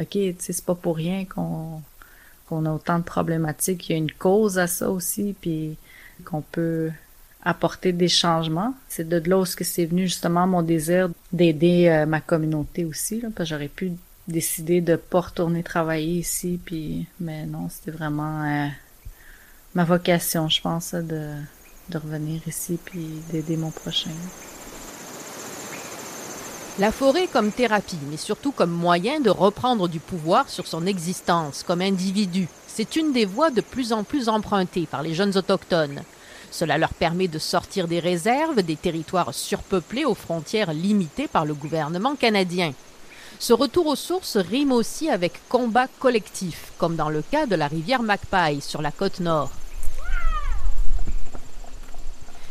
ok, 0.00 0.08
tu 0.10 0.34
sais 0.38 0.52
c'est 0.52 0.64
pas 0.64 0.74
pour 0.74 0.96
rien 0.96 1.24
qu'on 1.24 2.66
a 2.66 2.70
autant 2.70 2.98
de 2.98 3.04
problématiques. 3.04 3.88
Il 3.88 3.92
y 3.92 3.94
a 3.94 3.98
une 3.98 4.12
cause 4.12 4.58
à 4.58 4.66
ça 4.66 4.90
aussi, 4.90 5.34
puis 5.40 5.76
qu'on 6.24 6.42
peut 6.42 6.90
apporter 7.44 7.92
des 7.92 8.08
changements. 8.08 8.74
C'est 8.88 9.08
de 9.08 9.28
là 9.28 9.38
où 9.38 9.44
c'est 9.44 9.84
venu 9.84 10.02
justement 10.02 10.46
mon 10.46 10.62
désir 10.62 11.10
d'aider 11.32 11.88
euh, 11.88 12.06
ma 12.06 12.20
communauté 12.20 12.84
aussi, 12.84 13.20
parce 13.20 13.34
que 13.34 13.44
j'aurais 13.44 13.68
pu 13.68 13.92
décider 14.26 14.80
de 14.80 14.96
pas 14.96 15.20
retourner 15.20 15.62
travailler 15.62 16.18
ici, 16.18 16.58
puis 16.64 17.06
mais 17.20 17.44
non, 17.46 17.68
c'était 17.68 17.90
vraiment 17.90 18.44
euh, 18.44 18.68
ma 19.74 19.84
vocation, 19.84 20.48
je 20.48 20.60
pense, 20.60 20.94
de, 20.94 21.34
de 21.90 21.98
revenir 21.98 22.40
ici 22.48 22.78
puis 22.82 23.06
d'aider 23.30 23.56
mon 23.56 23.70
prochain. 23.70 24.10
La 26.80 26.90
forêt 26.90 27.28
comme 27.28 27.52
thérapie, 27.52 28.00
mais 28.10 28.16
surtout 28.16 28.50
comme 28.50 28.72
moyen 28.72 29.20
de 29.20 29.30
reprendre 29.30 29.86
du 29.86 30.00
pouvoir 30.00 30.48
sur 30.48 30.66
son 30.66 30.86
existence 30.86 31.62
comme 31.62 31.80
individu, 31.80 32.48
c'est 32.66 32.96
une 32.96 33.12
des 33.12 33.26
voies 33.26 33.50
de 33.50 33.60
plus 33.60 33.92
en 33.92 34.02
plus 34.02 34.28
empruntées 34.28 34.88
par 34.90 35.04
les 35.04 35.14
jeunes 35.14 35.36
autochtones. 35.36 36.02
Cela 36.50 36.76
leur 36.76 36.92
permet 36.92 37.28
de 37.28 37.38
sortir 37.38 37.86
des 37.86 38.00
réserves, 38.00 38.60
des 38.62 38.74
territoires 38.74 39.32
surpeuplés 39.32 40.04
aux 40.04 40.16
frontières 40.16 40.72
limitées 40.72 41.28
par 41.28 41.44
le 41.44 41.54
gouvernement 41.54 42.16
canadien. 42.16 42.72
Ce 43.38 43.52
retour 43.52 43.86
aux 43.86 43.96
sources 43.96 44.36
rime 44.36 44.72
aussi 44.72 45.08
avec 45.08 45.48
combat 45.48 45.86
collectif, 46.00 46.72
comme 46.78 46.96
dans 46.96 47.08
le 47.08 47.22
cas 47.22 47.46
de 47.46 47.54
la 47.54 47.68
rivière 47.68 48.02
Magpie 48.02 48.60
sur 48.60 48.82
la 48.82 48.90
côte 48.90 49.20
nord. 49.20 49.50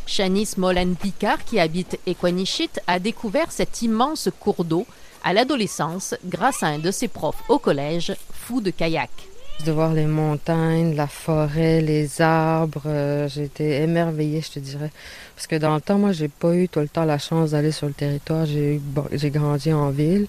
Shanice 0.05 0.57
Molen-Picard, 0.57 1.43
qui 1.45 1.59
habite 1.59 1.99
Equanichit, 2.05 2.69
a 2.87 2.99
découvert 2.99 3.51
cet 3.51 3.81
immense 3.81 4.29
cours 4.39 4.63
d'eau 4.63 4.85
à 5.23 5.33
l'adolescence 5.33 6.15
grâce 6.25 6.63
à 6.63 6.67
un 6.67 6.79
de 6.79 6.91
ses 6.91 7.07
profs 7.07 7.43
au 7.49 7.59
collège, 7.59 8.13
fou 8.31 8.61
de 8.61 8.71
kayak. 8.71 9.09
De 9.65 9.71
voir 9.71 9.93
les 9.93 10.07
montagnes, 10.07 10.95
la 10.95 11.07
forêt, 11.07 11.79
les 11.79 12.21
arbres, 12.21 12.81
euh, 12.85 13.29
j'ai 13.29 13.43
été 13.43 13.81
émerveillée, 13.81 14.41
je 14.41 14.51
te 14.51 14.59
dirais. 14.59 14.91
Parce 15.35 15.47
que 15.47 15.55
dans 15.55 15.75
le 15.75 15.79
temps, 15.79 15.97
moi, 15.97 16.11
j'ai 16.11 16.27
pas 16.27 16.53
eu 16.53 16.67
tout 16.67 16.79
le 16.79 16.89
temps 16.89 17.05
la 17.05 17.19
chance 17.19 17.51
d'aller 17.51 17.71
sur 17.71 17.87
le 17.87 17.93
territoire. 17.93 18.45
J'ai 18.45 18.81
j'ai 19.13 19.29
grandi 19.29 19.71
en 19.71 19.89
ville. 19.89 20.27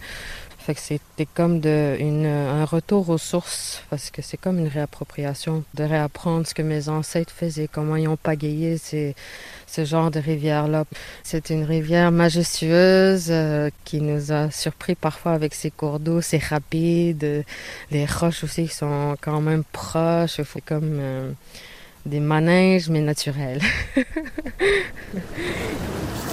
C'était 0.67 1.27
comme 1.27 1.61
un 1.67 2.65
retour 2.65 3.11
aux 3.11 3.19
sources, 3.19 3.83
parce 3.91 4.11
que 4.11 4.23
c'est 4.23 4.39
comme 4.39 4.59
une 4.59 4.69
réappropriation, 4.69 5.63
de 5.75 5.85
réapprendre 5.85 6.47
ce 6.47 6.55
que 6.55 6.63
mes 6.63 6.89
ancêtres 6.89 7.33
faisaient, 7.33 7.69
comment 7.71 7.97
ils 7.97 8.09
ont 8.09 8.17
pagayé 8.17 8.79
ce 8.79 9.85
genre 9.85 10.11
de 10.11 10.21
rivière-là. 10.21 10.85
C'est 11.23 11.51
une 11.51 11.65
rivière 11.65 12.11
majestueuse 12.13 13.27
euh, 13.29 13.69
qui 13.85 14.01
nous 14.01 14.33
a 14.33 14.51
surpris 14.51 14.95
parfois 14.95 15.33
avec 15.33 15.55
ses 15.55 15.71
cours 15.71 16.01
d'eau, 16.01 16.23
c'est 16.23 16.43
rapide, 16.43 17.45
les 17.91 18.07
roches 18.07 18.45
aussi 18.45 18.67
qui 18.67 18.75
sont 18.75 19.17
quand 19.21 19.43
même 19.43 19.65
proches, 19.65 20.41
c'est 20.43 20.65
comme 20.65 20.99
euh, 20.99 21.31
des 22.07 22.21
manèges 22.21 22.89
mais 22.89 23.01
naturels. 23.01 23.61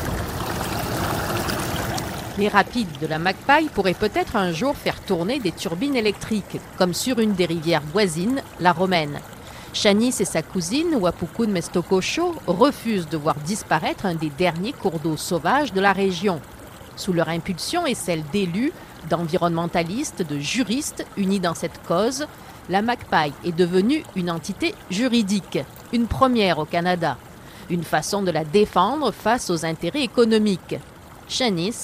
Les 2.37 2.47
rapides 2.47 2.97
de 3.01 3.07
la 3.07 3.19
Magpie 3.19 3.67
pourraient 3.73 3.93
peut-être 3.93 4.37
un 4.37 4.53
jour 4.53 4.75
faire 4.75 5.01
tourner 5.01 5.39
des 5.39 5.51
turbines 5.51 5.97
électriques, 5.97 6.61
comme 6.77 6.93
sur 6.93 7.19
une 7.19 7.33
des 7.33 7.45
rivières 7.45 7.83
voisines, 7.91 8.41
la 8.61 8.71
Romaine. 8.71 9.19
Chanis 9.73 10.15
et 10.19 10.25
sa 10.25 10.41
cousine, 10.41 10.95
Wapukun 10.95 11.47
Mestokosho, 11.47 12.35
refusent 12.47 13.09
de 13.09 13.17
voir 13.17 13.35
disparaître 13.35 14.05
un 14.05 14.15
des 14.15 14.29
derniers 14.29 14.71
cours 14.71 14.99
d'eau 14.99 15.17
sauvages 15.17 15.73
de 15.73 15.81
la 15.81 15.91
région. 15.91 16.39
Sous 16.95 17.11
leur 17.11 17.27
impulsion 17.27 17.85
et 17.85 17.95
celle 17.95 18.23
d'élus, 18.31 18.71
d'environnementalistes, 19.09 20.25
de 20.25 20.39
juristes 20.39 21.05
unis 21.17 21.41
dans 21.41 21.55
cette 21.55 21.85
cause, 21.85 22.27
la 22.69 22.81
Magpie 22.81 23.33
est 23.43 23.55
devenue 23.55 24.03
une 24.15 24.31
entité 24.31 24.73
juridique, 24.89 25.59
une 25.91 26.07
première 26.07 26.59
au 26.59 26.65
Canada, 26.65 27.17
une 27.69 27.83
façon 27.83 28.21
de 28.21 28.31
la 28.31 28.45
défendre 28.45 29.11
face 29.11 29.49
aux 29.49 29.65
intérêts 29.65 30.03
économiques. 30.03 30.77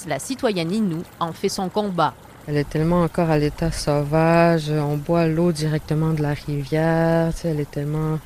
La 0.08 0.20
citoyenne 0.20 0.74
Inou, 0.74 1.04
en 1.22 1.32
fait 1.32 1.48
son 1.48 1.70
combat. 1.70 2.13
Elle 2.48 2.58
est 2.58 2.70
tellement 2.70 3.04
encore 3.04 3.30
à 3.30 3.38
l'état 3.38 3.72
sauvage. 3.72 4.70
On 4.70 4.98
boit 4.98 5.27
l'eau 5.27 5.54
directement 5.54 6.12
de 6.12 6.22
la 6.22 6.34
rivière. 6.34 7.32
elle 7.46 7.62
est 7.62 7.72
tellement 7.72 8.20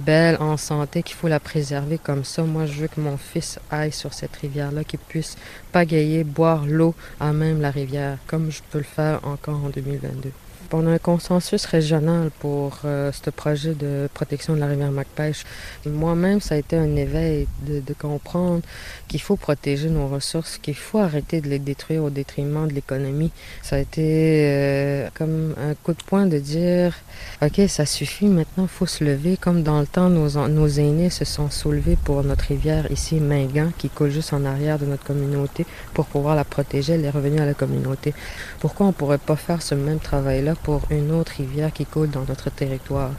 belle, 0.00 0.36
en 0.40 0.56
santé, 0.56 1.04
qu'il 1.04 1.14
faut 1.14 1.28
la 1.28 1.38
préserver 1.38 1.96
comme 1.98 2.24
ça. 2.24 2.42
Moi, 2.42 2.66
je 2.66 2.72
veux 2.72 2.88
que 2.88 3.00
mon 3.00 3.16
fils 3.16 3.60
aille 3.70 3.92
sur 3.92 4.12
cette 4.12 4.34
rivière-là, 4.34 4.82
qu'il 4.82 4.98
puisse 4.98 5.36
pagayer, 5.70 6.24
boire 6.24 6.66
l'eau 6.66 6.94
à 7.20 7.32
même 7.32 7.60
la 7.60 7.70
rivière, 7.70 8.18
comme 8.26 8.50
je 8.50 8.60
peux 8.70 8.78
le 8.78 8.84
faire 8.84 9.20
encore 9.22 9.64
en 9.64 9.68
2022. 9.68 10.32
On 10.76 10.88
a 10.88 10.90
un 10.90 10.98
consensus 10.98 11.66
régional 11.66 12.32
pour 12.40 12.80
euh, 12.84 13.12
ce 13.12 13.30
projet 13.30 13.74
de 13.74 14.08
protection 14.12 14.54
de 14.54 14.58
la 14.58 14.66
rivière 14.66 14.90
Macpêche. 14.90 15.44
Moi-même, 15.86 16.40
ça 16.40 16.56
a 16.56 16.58
été 16.58 16.76
un 16.76 16.96
éveil 16.96 17.46
de, 17.64 17.80
comprendre 17.96 18.60
qu'il 19.06 19.20
faut 19.20 19.36
protéger 19.36 19.88
nos 19.88 20.08
ressources, 20.08 20.58
qu'il 20.58 20.74
faut 20.74 20.98
arrêter 20.98 21.40
de 21.40 21.48
les 21.48 21.60
détruire 21.60 22.02
au 22.02 22.10
détriment 22.10 22.66
de 22.66 22.72
l'économie. 22.72 23.30
Ça 23.62 23.76
a 23.76 23.78
été 23.78 24.02
euh, 24.02 25.08
comme 25.14 25.54
un 25.62 25.74
coup 25.74 25.92
de 25.92 26.02
poing 26.02 26.26
de 26.26 26.40
dire, 26.40 26.92
OK, 27.40 27.60
ça 27.68 27.86
suffit, 27.86 28.26
maintenant 28.26 28.64
il 28.64 28.68
faut 28.68 28.86
se 28.86 29.04
lever. 29.04 29.36
Comme 29.36 29.62
dans 29.62 29.78
le 29.78 29.86
temps, 29.86 30.10
nos, 30.10 30.48
nos 30.48 30.66
aînés 30.66 31.08
se 31.08 31.24
sont 31.24 31.50
soulevés 31.50 31.96
pour 32.02 32.24
notre 32.24 32.46
rivière 32.46 32.90
ici, 32.90 33.20
Mingan, 33.20 33.70
qui 33.78 33.90
coule 33.90 34.10
juste 34.10 34.32
en 34.32 34.44
arrière 34.44 34.80
de 34.80 34.86
notre 34.86 35.04
communauté, 35.04 35.66
pour 35.92 36.06
pouvoir 36.06 36.34
la 36.34 36.44
protéger. 36.44 36.94
Elle 36.94 37.04
est 37.04 37.10
revenue 37.10 37.38
à 37.38 37.46
la 37.46 37.54
communauté. 37.54 38.12
Pourquoi 38.58 38.86
on 38.86 38.88
ne 38.88 38.94
pourrait 38.94 39.18
pas 39.18 39.36
faire 39.36 39.62
ce 39.62 39.76
même 39.76 40.00
travail-là 40.00 40.56
pour 40.64 40.80
une 40.90 41.12
autre 41.12 41.32
rivière 41.36 41.72
qui 41.72 41.84
coule 41.84 42.10
dans 42.10 42.24
notre 42.26 42.50
territoire. 42.50 43.10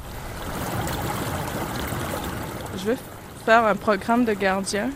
Je 2.77 2.83
veux 2.83 2.97
faire 3.45 3.63
un 3.65 3.75
programme 3.75 4.25
de 4.25 4.33
gardien 4.33 4.89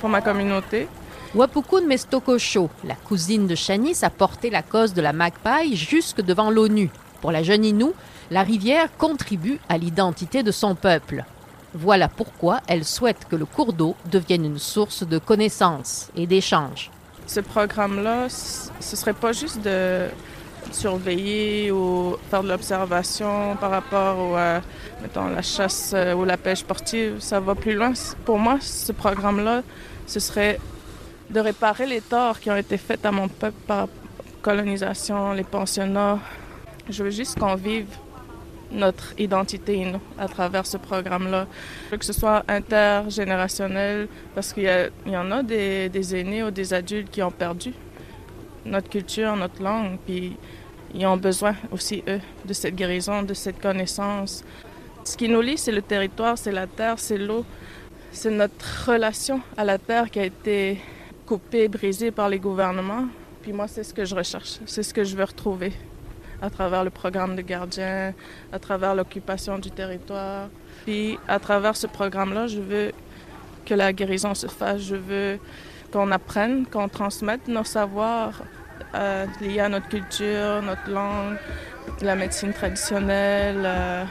pour 0.00 0.08
ma 0.08 0.22
communauté. 0.22 0.88
Wapukun 1.34 1.86
Mestokosho, 1.86 2.70
la 2.82 2.96
cousine 2.96 3.46
de 3.46 3.54
Chanis, 3.54 3.98
a 4.02 4.10
porté 4.10 4.50
la 4.50 4.62
cause 4.62 4.94
de 4.94 5.02
la 5.02 5.12
magpie 5.12 5.76
jusque 5.76 6.22
devant 6.22 6.50
l'ONU. 6.50 6.90
Pour 7.20 7.30
la 7.30 7.42
jeune 7.42 7.64
Inou, 7.64 7.92
la 8.30 8.42
rivière 8.42 8.88
contribue 8.96 9.60
à 9.68 9.76
l'identité 9.76 10.42
de 10.42 10.50
son 10.50 10.74
peuple. 10.74 11.24
Voilà 11.74 12.08
pourquoi 12.08 12.60
elle 12.66 12.84
souhaite 12.84 13.26
que 13.28 13.36
le 13.36 13.44
cours 13.44 13.74
d'eau 13.74 13.94
devienne 14.10 14.44
une 14.44 14.58
source 14.58 15.06
de 15.06 15.18
connaissances 15.18 16.10
et 16.16 16.26
d'échanges. 16.26 16.90
Ce 17.26 17.40
programme-là, 17.40 18.28
ce 18.28 18.96
serait 18.96 19.12
pas 19.12 19.32
juste 19.32 19.62
de 19.62 20.08
surveiller 20.72 21.70
ou 21.70 22.16
faire 22.30 22.42
de 22.42 22.48
l'observation 22.48 23.56
par 23.56 23.70
rapport 23.70 24.36
à 24.36 24.40
euh, 24.40 24.60
mettons, 25.02 25.28
la 25.28 25.42
chasse 25.42 25.92
euh, 25.94 26.14
ou 26.14 26.24
la 26.24 26.36
pêche 26.36 26.60
sportive, 26.60 27.20
ça 27.20 27.40
va 27.40 27.54
plus 27.54 27.74
loin. 27.74 27.92
Pour 28.24 28.38
moi, 28.38 28.58
ce 28.60 28.92
programme-là, 28.92 29.62
ce 30.06 30.20
serait 30.20 30.58
de 31.30 31.40
réparer 31.40 31.86
les 31.86 32.00
torts 32.00 32.40
qui 32.40 32.50
ont 32.50 32.56
été 32.56 32.76
faits 32.76 33.04
à 33.06 33.12
mon 33.12 33.28
peuple 33.28 33.58
par 33.66 33.88
colonisation, 34.42 35.32
les 35.32 35.44
pensionnats. 35.44 36.18
Je 36.88 37.04
veux 37.04 37.10
juste 37.10 37.38
qu'on 37.38 37.54
vive 37.54 37.86
notre 38.72 39.14
identité 39.18 39.92
à 40.18 40.28
travers 40.28 40.66
ce 40.66 40.76
programme-là. 40.76 41.46
Je 41.86 41.90
veux 41.90 41.96
que 41.98 42.04
ce 42.04 42.12
soit 42.12 42.44
intergénérationnel 42.48 44.08
parce 44.34 44.52
qu'il 44.52 44.90
y, 45.06 45.16
en 45.16 45.30
a 45.32 45.42
des 45.42 46.16
aînés 46.16 46.42
ou 46.44 46.50
des 46.50 46.72
adultes 46.72 47.10
qui 47.10 47.22
ont 47.22 47.32
perdu 47.32 47.74
notre 48.64 48.88
culture, 48.88 49.34
notre 49.36 49.62
langue, 49.62 49.98
puis 50.06 50.36
ils 50.94 51.06
ont 51.06 51.16
besoin 51.16 51.54
aussi, 51.70 52.02
eux, 52.08 52.20
de 52.44 52.52
cette 52.52 52.74
guérison, 52.74 53.22
de 53.22 53.34
cette 53.34 53.60
connaissance. 53.60 54.44
Ce 55.04 55.16
qui 55.16 55.28
nous 55.28 55.40
lie, 55.40 55.56
c'est 55.56 55.72
le 55.72 55.82
territoire, 55.82 56.36
c'est 56.36 56.52
la 56.52 56.66
terre, 56.66 56.98
c'est 56.98 57.18
l'eau. 57.18 57.44
C'est 58.12 58.30
notre 58.30 58.90
relation 58.90 59.40
à 59.56 59.64
la 59.64 59.78
terre 59.78 60.10
qui 60.10 60.18
a 60.18 60.24
été 60.24 60.80
coupée, 61.26 61.68
brisée 61.68 62.10
par 62.10 62.28
les 62.28 62.38
gouvernements. 62.38 63.06
Puis 63.42 63.52
moi, 63.52 63.68
c'est 63.68 63.84
ce 63.84 63.94
que 63.94 64.04
je 64.04 64.14
recherche, 64.14 64.58
c'est 64.66 64.82
ce 64.82 64.92
que 64.92 65.04
je 65.04 65.16
veux 65.16 65.24
retrouver 65.24 65.72
à 66.42 66.50
travers 66.50 66.84
le 66.84 66.90
programme 66.90 67.36
de 67.36 67.42
gardien, 67.42 68.14
à 68.52 68.58
travers 68.58 68.94
l'occupation 68.94 69.58
du 69.58 69.70
territoire. 69.70 70.48
Puis 70.84 71.18
à 71.28 71.38
travers 71.38 71.76
ce 71.76 71.86
programme-là, 71.86 72.46
je 72.46 72.60
veux 72.60 72.92
que 73.66 73.74
la 73.74 73.92
guérison 73.92 74.34
se 74.34 74.46
fasse, 74.46 74.80
je 74.80 74.96
veux 74.96 75.38
qu'on 75.92 76.10
apprenne, 76.12 76.66
qu'on 76.66 76.88
transmette 76.88 77.48
nos 77.48 77.64
savoirs 77.64 78.42
euh, 78.94 79.26
liés 79.40 79.60
à 79.60 79.68
notre 79.68 79.88
culture, 79.88 80.62
notre 80.62 80.90
langue, 80.90 81.36
la 82.00 82.14
médecine 82.14 82.52
traditionnelle. 82.52 83.62
Euh. 83.64 84.04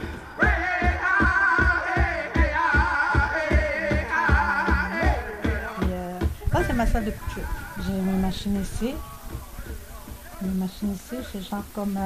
Euh, 5.83 6.19
c'est 6.65 6.73
ma 6.73 6.85
salle 6.85 7.05
de 7.05 7.11
couture. 7.11 7.47
J'ai 7.85 7.93
mes 7.93 8.19
machines 8.19 8.61
ici. 8.61 8.93
Les 10.41 10.49
machines 10.49 10.93
ici, 10.93 11.15
c'est 11.31 11.41
genre 11.41 11.63
comme. 11.73 11.97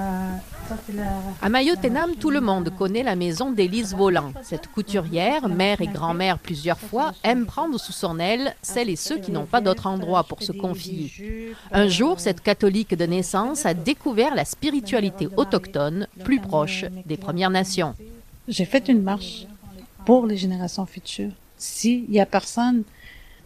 À 1.41 1.49
Mayotenam, 1.49 2.15
tout 2.15 2.29
le 2.29 2.41
monde 2.41 2.71
connaît 2.77 3.03
la 3.03 3.15
maison 3.15 3.51
d'Élise 3.51 3.93
Volant. 3.93 4.31
Cette 4.43 4.67
couturière, 4.67 5.47
mère 5.49 5.81
et 5.81 5.87
grand-mère 5.87 6.39
plusieurs 6.39 6.79
fois, 6.79 7.13
aime 7.23 7.45
prendre 7.45 7.79
sous 7.79 7.91
son 7.91 8.19
aile 8.19 8.55
celles 8.61 8.89
et 8.89 8.95
ceux 8.95 9.17
qui 9.17 9.31
n'ont 9.31 9.45
pas 9.45 9.61
d'autre 9.61 9.87
endroit 9.87 10.23
pour 10.23 10.41
se 10.41 10.51
confier. 10.51 11.53
Un 11.71 11.87
jour, 11.87 12.19
cette 12.19 12.41
catholique 12.41 12.95
de 12.95 13.05
naissance 13.05 13.65
a 13.65 13.73
découvert 13.73 14.35
la 14.35 14.45
spiritualité 14.45 15.27
autochtone, 15.37 16.07
plus 16.23 16.39
proche 16.39 16.85
des 17.05 17.17
Premières 17.17 17.49
Nations. 17.49 17.95
J'ai 18.47 18.65
fait 18.65 18.87
une 18.89 19.01
marche 19.01 19.47
pour 20.05 20.27
les 20.27 20.37
générations 20.37 20.85
futures. 20.85 21.31
S'il 21.57 22.11
y 22.11 22.19
a 22.19 22.25
personne 22.25 22.83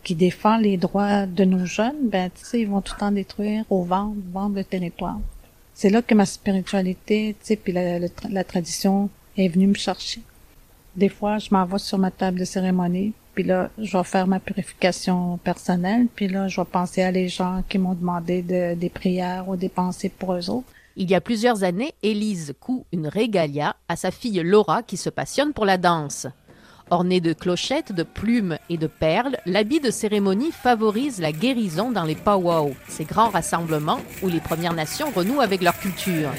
qui 0.04 0.16
défend 0.16 0.58
les 0.58 0.78
droits 0.78 1.26
de 1.26 1.44
nos 1.44 1.66
jeunes, 1.66 2.10
ben, 2.10 2.32
tu 2.34 2.46
sais, 2.46 2.62
ils 2.62 2.68
vont 2.68 2.82
tout 2.82 2.94
le 2.96 3.00
temps 3.00 3.12
détruire 3.12 3.64
au 3.70 3.84
vendre, 3.84 4.16
vendre 4.32 4.56
le 4.56 4.64
territoire. 4.64 5.20
C'est 5.80 5.92
là 5.92 6.02
que 6.02 6.16
ma 6.16 6.26
spiritualité, 6.26 7.36
tu 7.40 7.46
sais, 7.46 7.56
puis 7.56 7.72
la, 7.72 8.00
la 8.00 8.08
tra- 8.08 8.32
la 8.32 8.44
tradition 8.44 9.12
est 9.38 9.48
venue 9.48 9.68
me 9.68 9.76
chercher. 9.76 10.22
Des 10.96 11.08
fois, 11.08 11.38
je 11.38 11.50
m'en 11.52 11.66
vais 11.66 11.78
sur 11.78 12.00
ma 12.00 12.10
table 12.10 12.40
de 12.40 12.46
cérémonie, 12.46 13.14
puis 13.36 13.44
là, 13.44 13.70
je 13.78 13.96
vais 13.96 14.04
faire 14.04 14.26
ma 14.26 14.40
purification 14.40 15.38
personnelle, 15.38 16.08
puis 16.16 16.28
là, 16.30 16.48
je 16.48 16.60
vais 16.60 16.66
penser 16.66 17.04
à 17.04 17.12
les 17.12 17.30
gens 17.30 17.62
qui 17.70 17.78
m'ont 17.78 17.94
demandé 17.94 18.42
de- 18.42 18.74
des 18.74 18.90
prières 18.90 19.48
ou 19.48 19.56
des 19.56 19.70
pensées 19.70 20.10
pour 20.10 20.34
eux 20.34 20.50
autres. 20.50 20.66
Il 20.96 21.12
y 21.12 21.14
a 21.14 21.22
plusieurs 21.22 21.64
années, 21.64 21.94
Élise 22.02 22.56
coud 22.60 22.84
une 22.92 23.06
régalia 23.08 23.76
à 23.88 23.96
sa 23.96 24.10
fille 24.10 24.42
Laura 24.44 24.82
qui 24.82 24.98
se 24.98 25.12
passionne 25.12 25.54
pour 25.54 25.66
la 25.66 25.78
danse. 25.78 26.26
Ornée 26.90 27.20
de 27.20 27.34
clochettes, 27.34 27.92
de 27.92 28.04
plumes 28.04 28.58
et 28.70 28.78
de 28.78 28.88
perles, 28.88 29.38
l'habit 29.46 29.82
de 29.82 29.92
cérémonie 29.92 30.52
favorise 30.52 31.20
la 31.20 31.34
guérison 31.34 31.92
dans 31.92 32.06
les 32.06 32.16
powwows, 32.16 32.76
ces 32.88 33.04
grands 33.04 33.30
rassemblements 33.30 34.00
où 34.24 34.30
les 34.30 34.40
Premières 34.40 34.74
Nations 34.74 35.12
renouent 35.14 35.42
avec 35.42 35.62
leur 35.62 35.78
culture. 35.78 36.30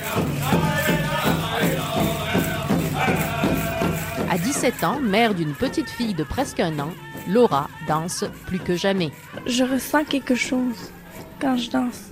À 4.31 4.39
17 4.39 4.85
ans, 4.85 5.01
mère 5.01 5.35
d'une 5.35 5.55
petite 5.55 5.91
fille 5.91 6.15
de 6.15 6.25
presque 6.25 6.61
un 6.61 6.79
an, 6.79 6.91
Laura 7.29 7.69
danse 7.87 8.25
plus 8.47 8.59
que 8.59 8.75
jamais. 8.75 9.11
Je 9.45 9.65
ressens 9.65 10.05
quelque 10.05 10.35
chose 10.35 10.93
quand 11.41 11.59
je 11.59 11.71
danse. 11.71 12.05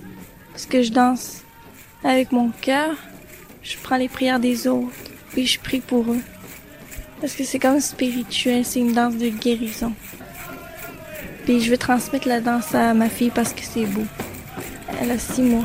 Parce 0.51 0.67
que 0.67 0.83
je 0.83 0.91
danse 0.91 1.41
avec 2.03 2.31
mon 2.31 2.51
cœur, 2.61 2.95
je 3.63 3.77
prends 3.81 3.97
les 3.97 4.09
prières 4.09 4.39
des 4.39 4.67
autres, 4.67 4.93
puis 5.31 5.47
je 5.47 5.59
prie 5.59 5.79
pour 5.79 6.03
eux. 6.11 6.21
Parce 7.19 7.33
que 7.33 7.43
c'est 7.43 7.59
comme 7.59 7.79
spirituel, 7.79 8.63
c'est 8.63 8.79
une 8.79 8.93
danse 8.93 9.17
de 9.17 9.29
guérison. 9.29 9.93
Puis 11.45 11.61
je 11.61 11.71
veux 11.71 11.77
transmettre 11.77 12.27
la 12.27 12.41
danse 12.41 12.75
à 12.75 12.93
ma 12.93 13.09
fille 13.09 13.31
parce 13.33 13.53
que 13.53 13.61
c'est 13.63 13.85
beau. 13.85 14.05
Elle 15.01 15.11
a 15.11 15.17
six 15.17 15.41
mois. 15.41 15.63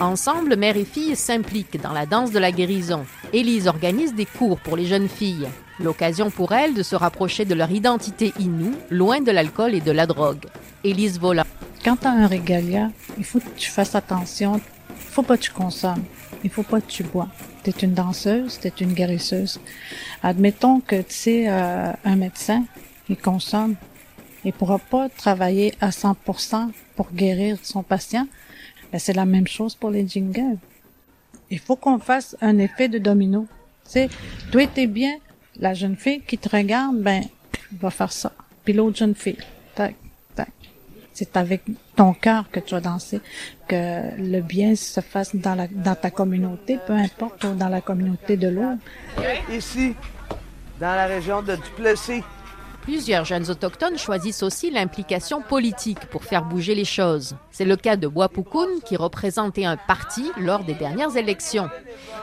Ensemble, 0.00 0.56
mère 0.56 0.76
et 0.76 0.84
fille 0.84 1.16
s'impliquent 1.16 1.80
dans 1.80 1.92
la 1.92 2.06
danse 2.06 2.30
de 2.30 2.38
la 2.38 2.52
guérison. 2.52 3.06
Élise 3.32 3.66
organise 3.66 4.14
des 4.14 4.26
cours 4.26 4.58
pour 4.60 4.76
les 4.76 4.86
jeunes 4.86 5.08
filles. 5.08 5.48
L'occasion 5.80 6.30
pour 6.30 6.52
elles 6.52 6.74
de 6.74 6.82
se 6.82 6.96
rapprocher 6.96 7.44
de 7.44 7.54
leur 7.54 7.70
identité 7.70 8.32
inoue, 8.38 8.74
loin 8.90 9.20
de 9.20 9.30
l'alcool 9.30 9.74
et 9.74 9.80
de 9.80 9.92
la 9.92 10.06
drogue. 10.06 10.46
Élise 10.84 11.18
Vola. 11.18 11.44
Quand 11.84 11.96
tu 11.96 12.06
as 12.06 12.10
un 12.10 12.26
régalia, 12.26 12.90
il 13.18 13.24
faut 13.24 13.40
que 13.40 13.48
tu 13.56 13.70
fasses 13.70 13.94
attention. 13.94 14.60
Il 14.90 15.12
faut 15.12 15.22
pas 15.22 15.36
que 15.36 15.42
tu 15.42 15.52
consommes. 15.52 16.04
Il 16.46 16.50
faut 16.50 16.62
pas 16.62 16.80
que 16.80 16.86
tu 16.86 17.02
bois. 17.02 17.26
Tu 17.64 17.70
es 17.70 17.72
une 17.82 17.92
danseuse, 17.92 18.60
tu 18.60 18.68
es 18.68 18.72
une 18.78 18.92
guérisseuse. 18.92 19.58
Admettons 20.22 20.78
que 20.78 21.02
tu 21.02 21.12
sais, 21.12 21.48
euh, 21.48 21.92
un 22.04 22.14
médecin, 22.14 22.64
il 23.08 23.16
consomme. 23.16 23.74
Il 24.44 24.52
pourra 24.52 24.78
pas 24.78 25.08
travailler 25.08 25.74
à 25.80 25.90
100% 25.90 26.70
pour 26.94 27.10
guérir 27.10 27.58
son 27.64 27.82
patient. 27.82 28.28
Ben, 28.92 29.00
c'est 29.00 29.12
la 29.12 29.24
même 29.24 29.48
chose 29.48 29.74
pour 29.74 29.90
les 29.90 30.06
jingles. 30.06 30.58
Il 31.50 31.58
faut 31.58 31.74
qu'on 31.74 31.98
fasse 31.98 32.36
un 32.40 32.58
effet 32.58 32.88
de 32.88 32.98
domino. 32.98 33.48
Tu 33.84 33.90
sais, 33.90 34.08
toi 34.52 34.68
t'es 34.68 34.86
bien, 34.86 35.16
la 35.56 35.74
jeune 35.74 35.96
fille 35.96 36.20
qui 36.20 36.38
te 36.38 36.48
regarde, 36.48 36.96
ben, 37.00 37.24
va 37.72 37.90
faire 37.90 38.12
ça. 38.12 38.30
Puis 38.64 38.72
l'autre 38.72 38.98
jeune 38.98 39.16
fille, 39.16 39.38
tac. 39.74 39.96
C'est 41.16 41.34
avec 41.38 41.62
ton 41.96 42.12
cœur 42.12 42.50
que 42.50 42.60
tu 42.60 42.74
vas 42.74 42.82
danser, 42.82 43.22
que 43.68 44.14
le 44.18 44.42
bien 44.42 44.76
se 44.76 45.00
fasse 45.00 45.34
dans, 45.34 45.54
la, 45.54 45.66
dans 45.66 45.94
ta 45.94 46.10
communauté, 46.10 46.78
peu 46.86 46.92
importe, 46.92 47.42
ou 47.44 47.54
dans 47.54 47.70
la 47.70 47.80
communauté 47.80 48.36
de 48.36 48.48
l'autre. 48.48 48.82
Ici, 49.50 49.94
dans 50.78 50.94
la 50.94 51.06
région 51.06 51.40
de 51.40 51.56
Duplessis. 51.56 52.22
Plusieurs 52.82 53.24
jeunes 53.24 53.50
autochtones 53.50 53.96
choisissent 53.96 54.42
aussi 54.42 54.70
l'implication 54.70 55.40
politique 55.40 56.04
pour 56.10 56.22
faire 56.22 56.44
bouger 56.44 56.74
les 56.74 56.84
choses. 56.84 57.34
C'est 57.50 57.64
le 57.64 57.76
cas 57.76 57.96
de 57.96 58.06
Wapukun 58.06 58.68
qui 58.84 58.96
représentait 58.96 59.64
un 59.64 59.78
parti 59.78 60.30
lors 60.38 60.64
des 60.64 60.74
dernières 60.74 61.16
élections. 61.16 61.70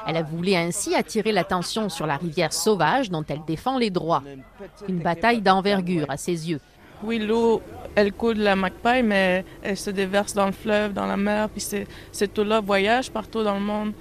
Elle 0.07 0.17
a 0.17 0.21
voulu 0.21 0.53
ainsi 0.53 0.93
attirer 0.93 1.31
l'attention 1.31 1.89
sur 1.89 2.05
la 2.05 2.17
rivière 2.17 2.53
sauvage 2.53 3.09
dont 3.09 3.25
elle 3.27 3.41
défend 3.47 3.79
les 3.79 3.89
droits. 3.89 4.23
Une 4.87 4.99
bataille 4.99 5.41
d'envergure 5.41 6.11
à 6.11 6.17
ses 6.17 6.51
yeux. 6.51 6.61
Oui, 7.03 7.19
l'eau, 7.19 7.61
elle 7.95 8.13
coule 8.13 8.35
de 8.35 8.43
la 8.43 8.55
Magpie, 8.55 9.03
mais 9.03 9.45
elle 9.61 9.77
se 9.77 9.89
déverse 9.89 10.33
dans 10.33 10.45
le 10.45 10.51
fleuve, 10.51 10.93
dans 10.93 11.05
la 11.05 11.17
mer, 11.17 11.49
puis 11.49 11.65
cette 12.11 12.39
eau-là 12.39 12.61
voyage 12.61 13.11
partout 13.11 13.43
dans 13.43 13.55
le 13.55 13.59
monde. 13.59 13.93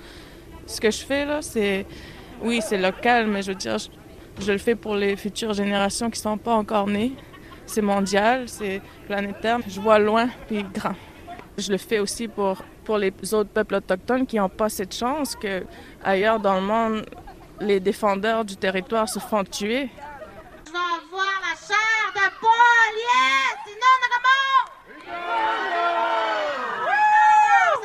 Ce 0.67 0.81
que 0.81 0.91
je 0.91 1.05
fais 1.05 1.25
là, 1.27 1.43
c'est, 1.43 1.85
oui, 2.43 2.61
c'est 2.67 2.79
local, 2.79 3.27
mais 3.27 3.43
je 3.43 3.49
veux 3.53 3.57
dire, 3.57 3.79
je, 3.79 3.89
je 4.39 4.53
le 4.53 4.59
fais 4.59 4.75
pour 4.75 4.95
les 4.95 5.17
futures 5.17 5.53
générations 5.53 6.11
qui 6.11 6.21
sont 6.21 6.39
pas 6.39 6.55
encore 6.55 6.87
nées. 6.87 7.13
C'est 7.67 7.83
mondial, 7.83 8.49
c'est 8.49 8.81
planétaire. 9.07 9.59
Je 9.67 9.81
vois 9.81 9.99
loin 9.99 10.29
puis 10.49 10.65
grand. 10.75 10.95
Je 11.59 11.71
le 11.71 11.79
fais 11.79 11.99
aussi 11.99 12.29
pour, 12.29 12.63
pour 12.85 12.99
les 12.99 13.13
autres 13.33 13.51
peuples 13.51 13.77
autochtones 13.77 14.27
qui 14.27 14.37
n'ont 14.37 14.49
pas 14.49 14.69
cette 14.69 14.95
chance 14.95 15.37
que 15.37 15.65
ailleurs 16.05 16.41
dans 16.41 16.55
le 16.55 16.67
monde, 16.67 17.05
les 17.61 17.81
défendeurs 17.81 18.45
du 18.45 18.57
territoire 18.57 19.09
se 19.09 19.19
font 19.19 19.45
tuer. 19.45 19.91
Je 20.67 20.73
vais 20.73 20.79
avoir 20.79 21.33
la 21.43 21.55
chair 21.57 22.13
de 22.15 22.27
Paul, 22.41 22.95
yes! 22.97 23.57
Sinon, 23.67 23.93
on 23.95 24.13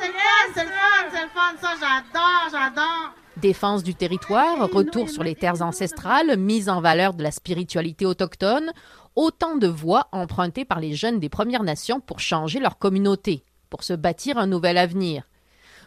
C'est 0.00 0.62
le 0.64 0.70
fun, 0.70 1.08
c'est 1.12 1.22
le 1.22 1.28
fun, 1.48 1.56
ça 1.60 1.74
j'adore, 1.80 2.48
j'adore. 2.50 3.14
Défense 3.36 3.82
du 3.82 3.94
territoire, 3.94 4.68
retour 4.70 5.08
sur 5.08 5.22
les 5.22 5.36
terres 5.36 5.62
ancestrales, 5.62 6.36
mise 6.36 6.68
en 6.68 6.80
valeur 6.80 7.14
de 7.14 7.22
la 7.22 7.30
spiritualité 7.30 8.04
autochtone, 8.04 8.72
autant 9.14 9.56
de 9.56 9.68
voies 9.68 10.08
empruntées 10.12 10.64
par 10.64 10.80
les 10.80 10.94
jeunes 10.94 11.20
des 11.20 11.28
Premières 11.28 11.62
Nations 11.62 12.00
pour 12.00 12.18
changer 12.18 12.58
leur 12.58 12.78
communauté, 12.78 13.44
pour 13.70 13.84
se 13.84 13.92
bâtir 13.92 14.38
un 14.38 14.46
nouvel 14.46 14.76
avenir. 14.76 15.22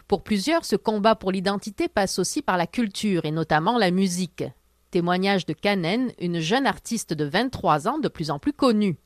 Pour 0.08 0.24
plusieurs, 0.24 0.64
ce 0.64 0.76
combat 0.76 1.14
pour 1.14 1.30
l'identité 1.30 1.88
passe 1.88 2.18
aussi 2.18 2.42
par 2.42 2.56
la 2.56 2.66
culture 2.66 3.24
et 3.24 3.30
notamment 3.30 3.78
la 3.78 3.90
musique. 3.90 4.44
Témoignage 4.90 5.46
de 5.46 5.52
Kanen, 5.52 6.12
une 6.18 6.40
jeune 6.40 6.66
artiste 6.66 7.12
de 7.12 7.24
23 7.24 7.88
ans 7.88 7.98
de 7.98 8.08
plus 8.08 8.30
en 8.30 8.38
plus 8.38 8.52
connue. 8.52 8.98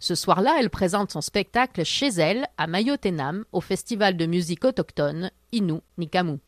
Ce 0.00 0.14
soir-là, 0.14 0.56
elle 0.58 0.70
présente 0.70 1.12
son 1.12 1.20
spectacle 1.20 1.84
chez 1.84 2.08
elle, 2.08 2.46
à 2.58 2.66
Mayotenam, 2.66 3.44
au 3.52 3.60
Festival 3.60 4.16
de 4.16 4.26
musique 4.26 4.64
autochtone 4.64 5.30
Innu. 5.54 5.80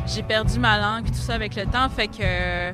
J'ai 0.06 0.22
perdu 0.22 0.58
ma 0.58 0.78
langue, 0.78 1.06
tout 1.06 1.14
ça 1.14 1.34
avec 1.34 1.54
le 1.56 1.64
temps, 1.66 1.88
fait 1.88 2.08
que 2.08 2.72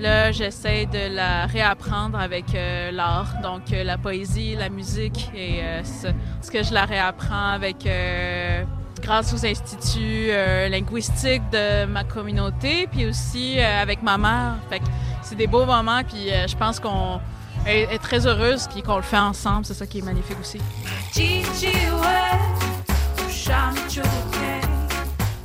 là, 0.00 0.32
j'essaie 0.32 0.86
de 0.86 1.14
la 1.14 1.46
réapprendre 1.46 2.18
avec 2.18 2.54
euh, 2.54 2.90
l'art, 2.90 3.34
donc 3.42 3.72
euh, 3.72 3.84
la 3.84 3.98
poésie, 3.98 4.54
la 4.56 4.68
musique, 4.68 5.30
et 5.34 5.60
euh, 5.62 5.84
ce, 5.84 6.08
ce 6.40 6.50
que 6.50 6.62
je 6.62 6.72
la 6.72 6.84
réapprends 6.84 7.50
avec 7.52 7.86
euh, 7.86 8.64
grâce 9.00 9.32
aux 9.32 9.44
instituts 9.44 10.30
euh, 10.30 10.68
linguistiques 10.68 11.48
de 11.50 11.84
ma 11.86 12.04
communauté, 12.04 12.88
puis 12.90 13.06
aussi 13.06 13.58
euh, 13.58 13.82
avec 13.82 14.02
ma 14.02 14.18
mère. 14.18 14.56
Fait 14.68 14.80
que 14.80 14.84
c'est 15.22 15.36
des 15.36 15.46
beaux 15.46 15.66
moments, 15.66 16.02
puis 16.04 16.30
euh, 16.30 16.46
je 16.46 16.56
pense 16.56 16.80
qu'on 16.80 17.20
est, 17.66 17.82
est 17.94 17.98
très 17.98 18.26
heureuse, 18.26 18.68
puis 18.72 18.82
qu'on 18.82 18.96
le 18.96 19.02
fait 19.02 19.18
ensemble. 19.18 19.64
C'est 19.64 19.74
ça 19.74 19.86
qui 19.86 19.98
est 19.98 20.02
magnifique 20.02 20.38
aussi. 20.40 20.58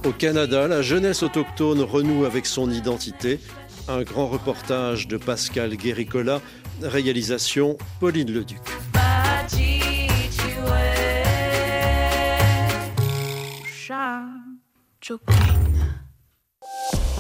Au 0.08 0.14
Canada, 0.14 0.70
la 0.70 0.82
jeunesse 0.82 1.22
autochtone 1.22 1.82
renoue 1.82 2.24
avec 2.24 2.46
son 2.46 2.72
identité. 2.72 3.42
Un 3.90 4.04
grand 4.04 4.28
reportage 4.28 5.10
de 5.10 5.18
Pascal 5.18 5.76
Guéricola, 5.76 6.40
réalisation 6.82 7.78
Pauline 8.00 8.32
Leduc. 8.32 8.62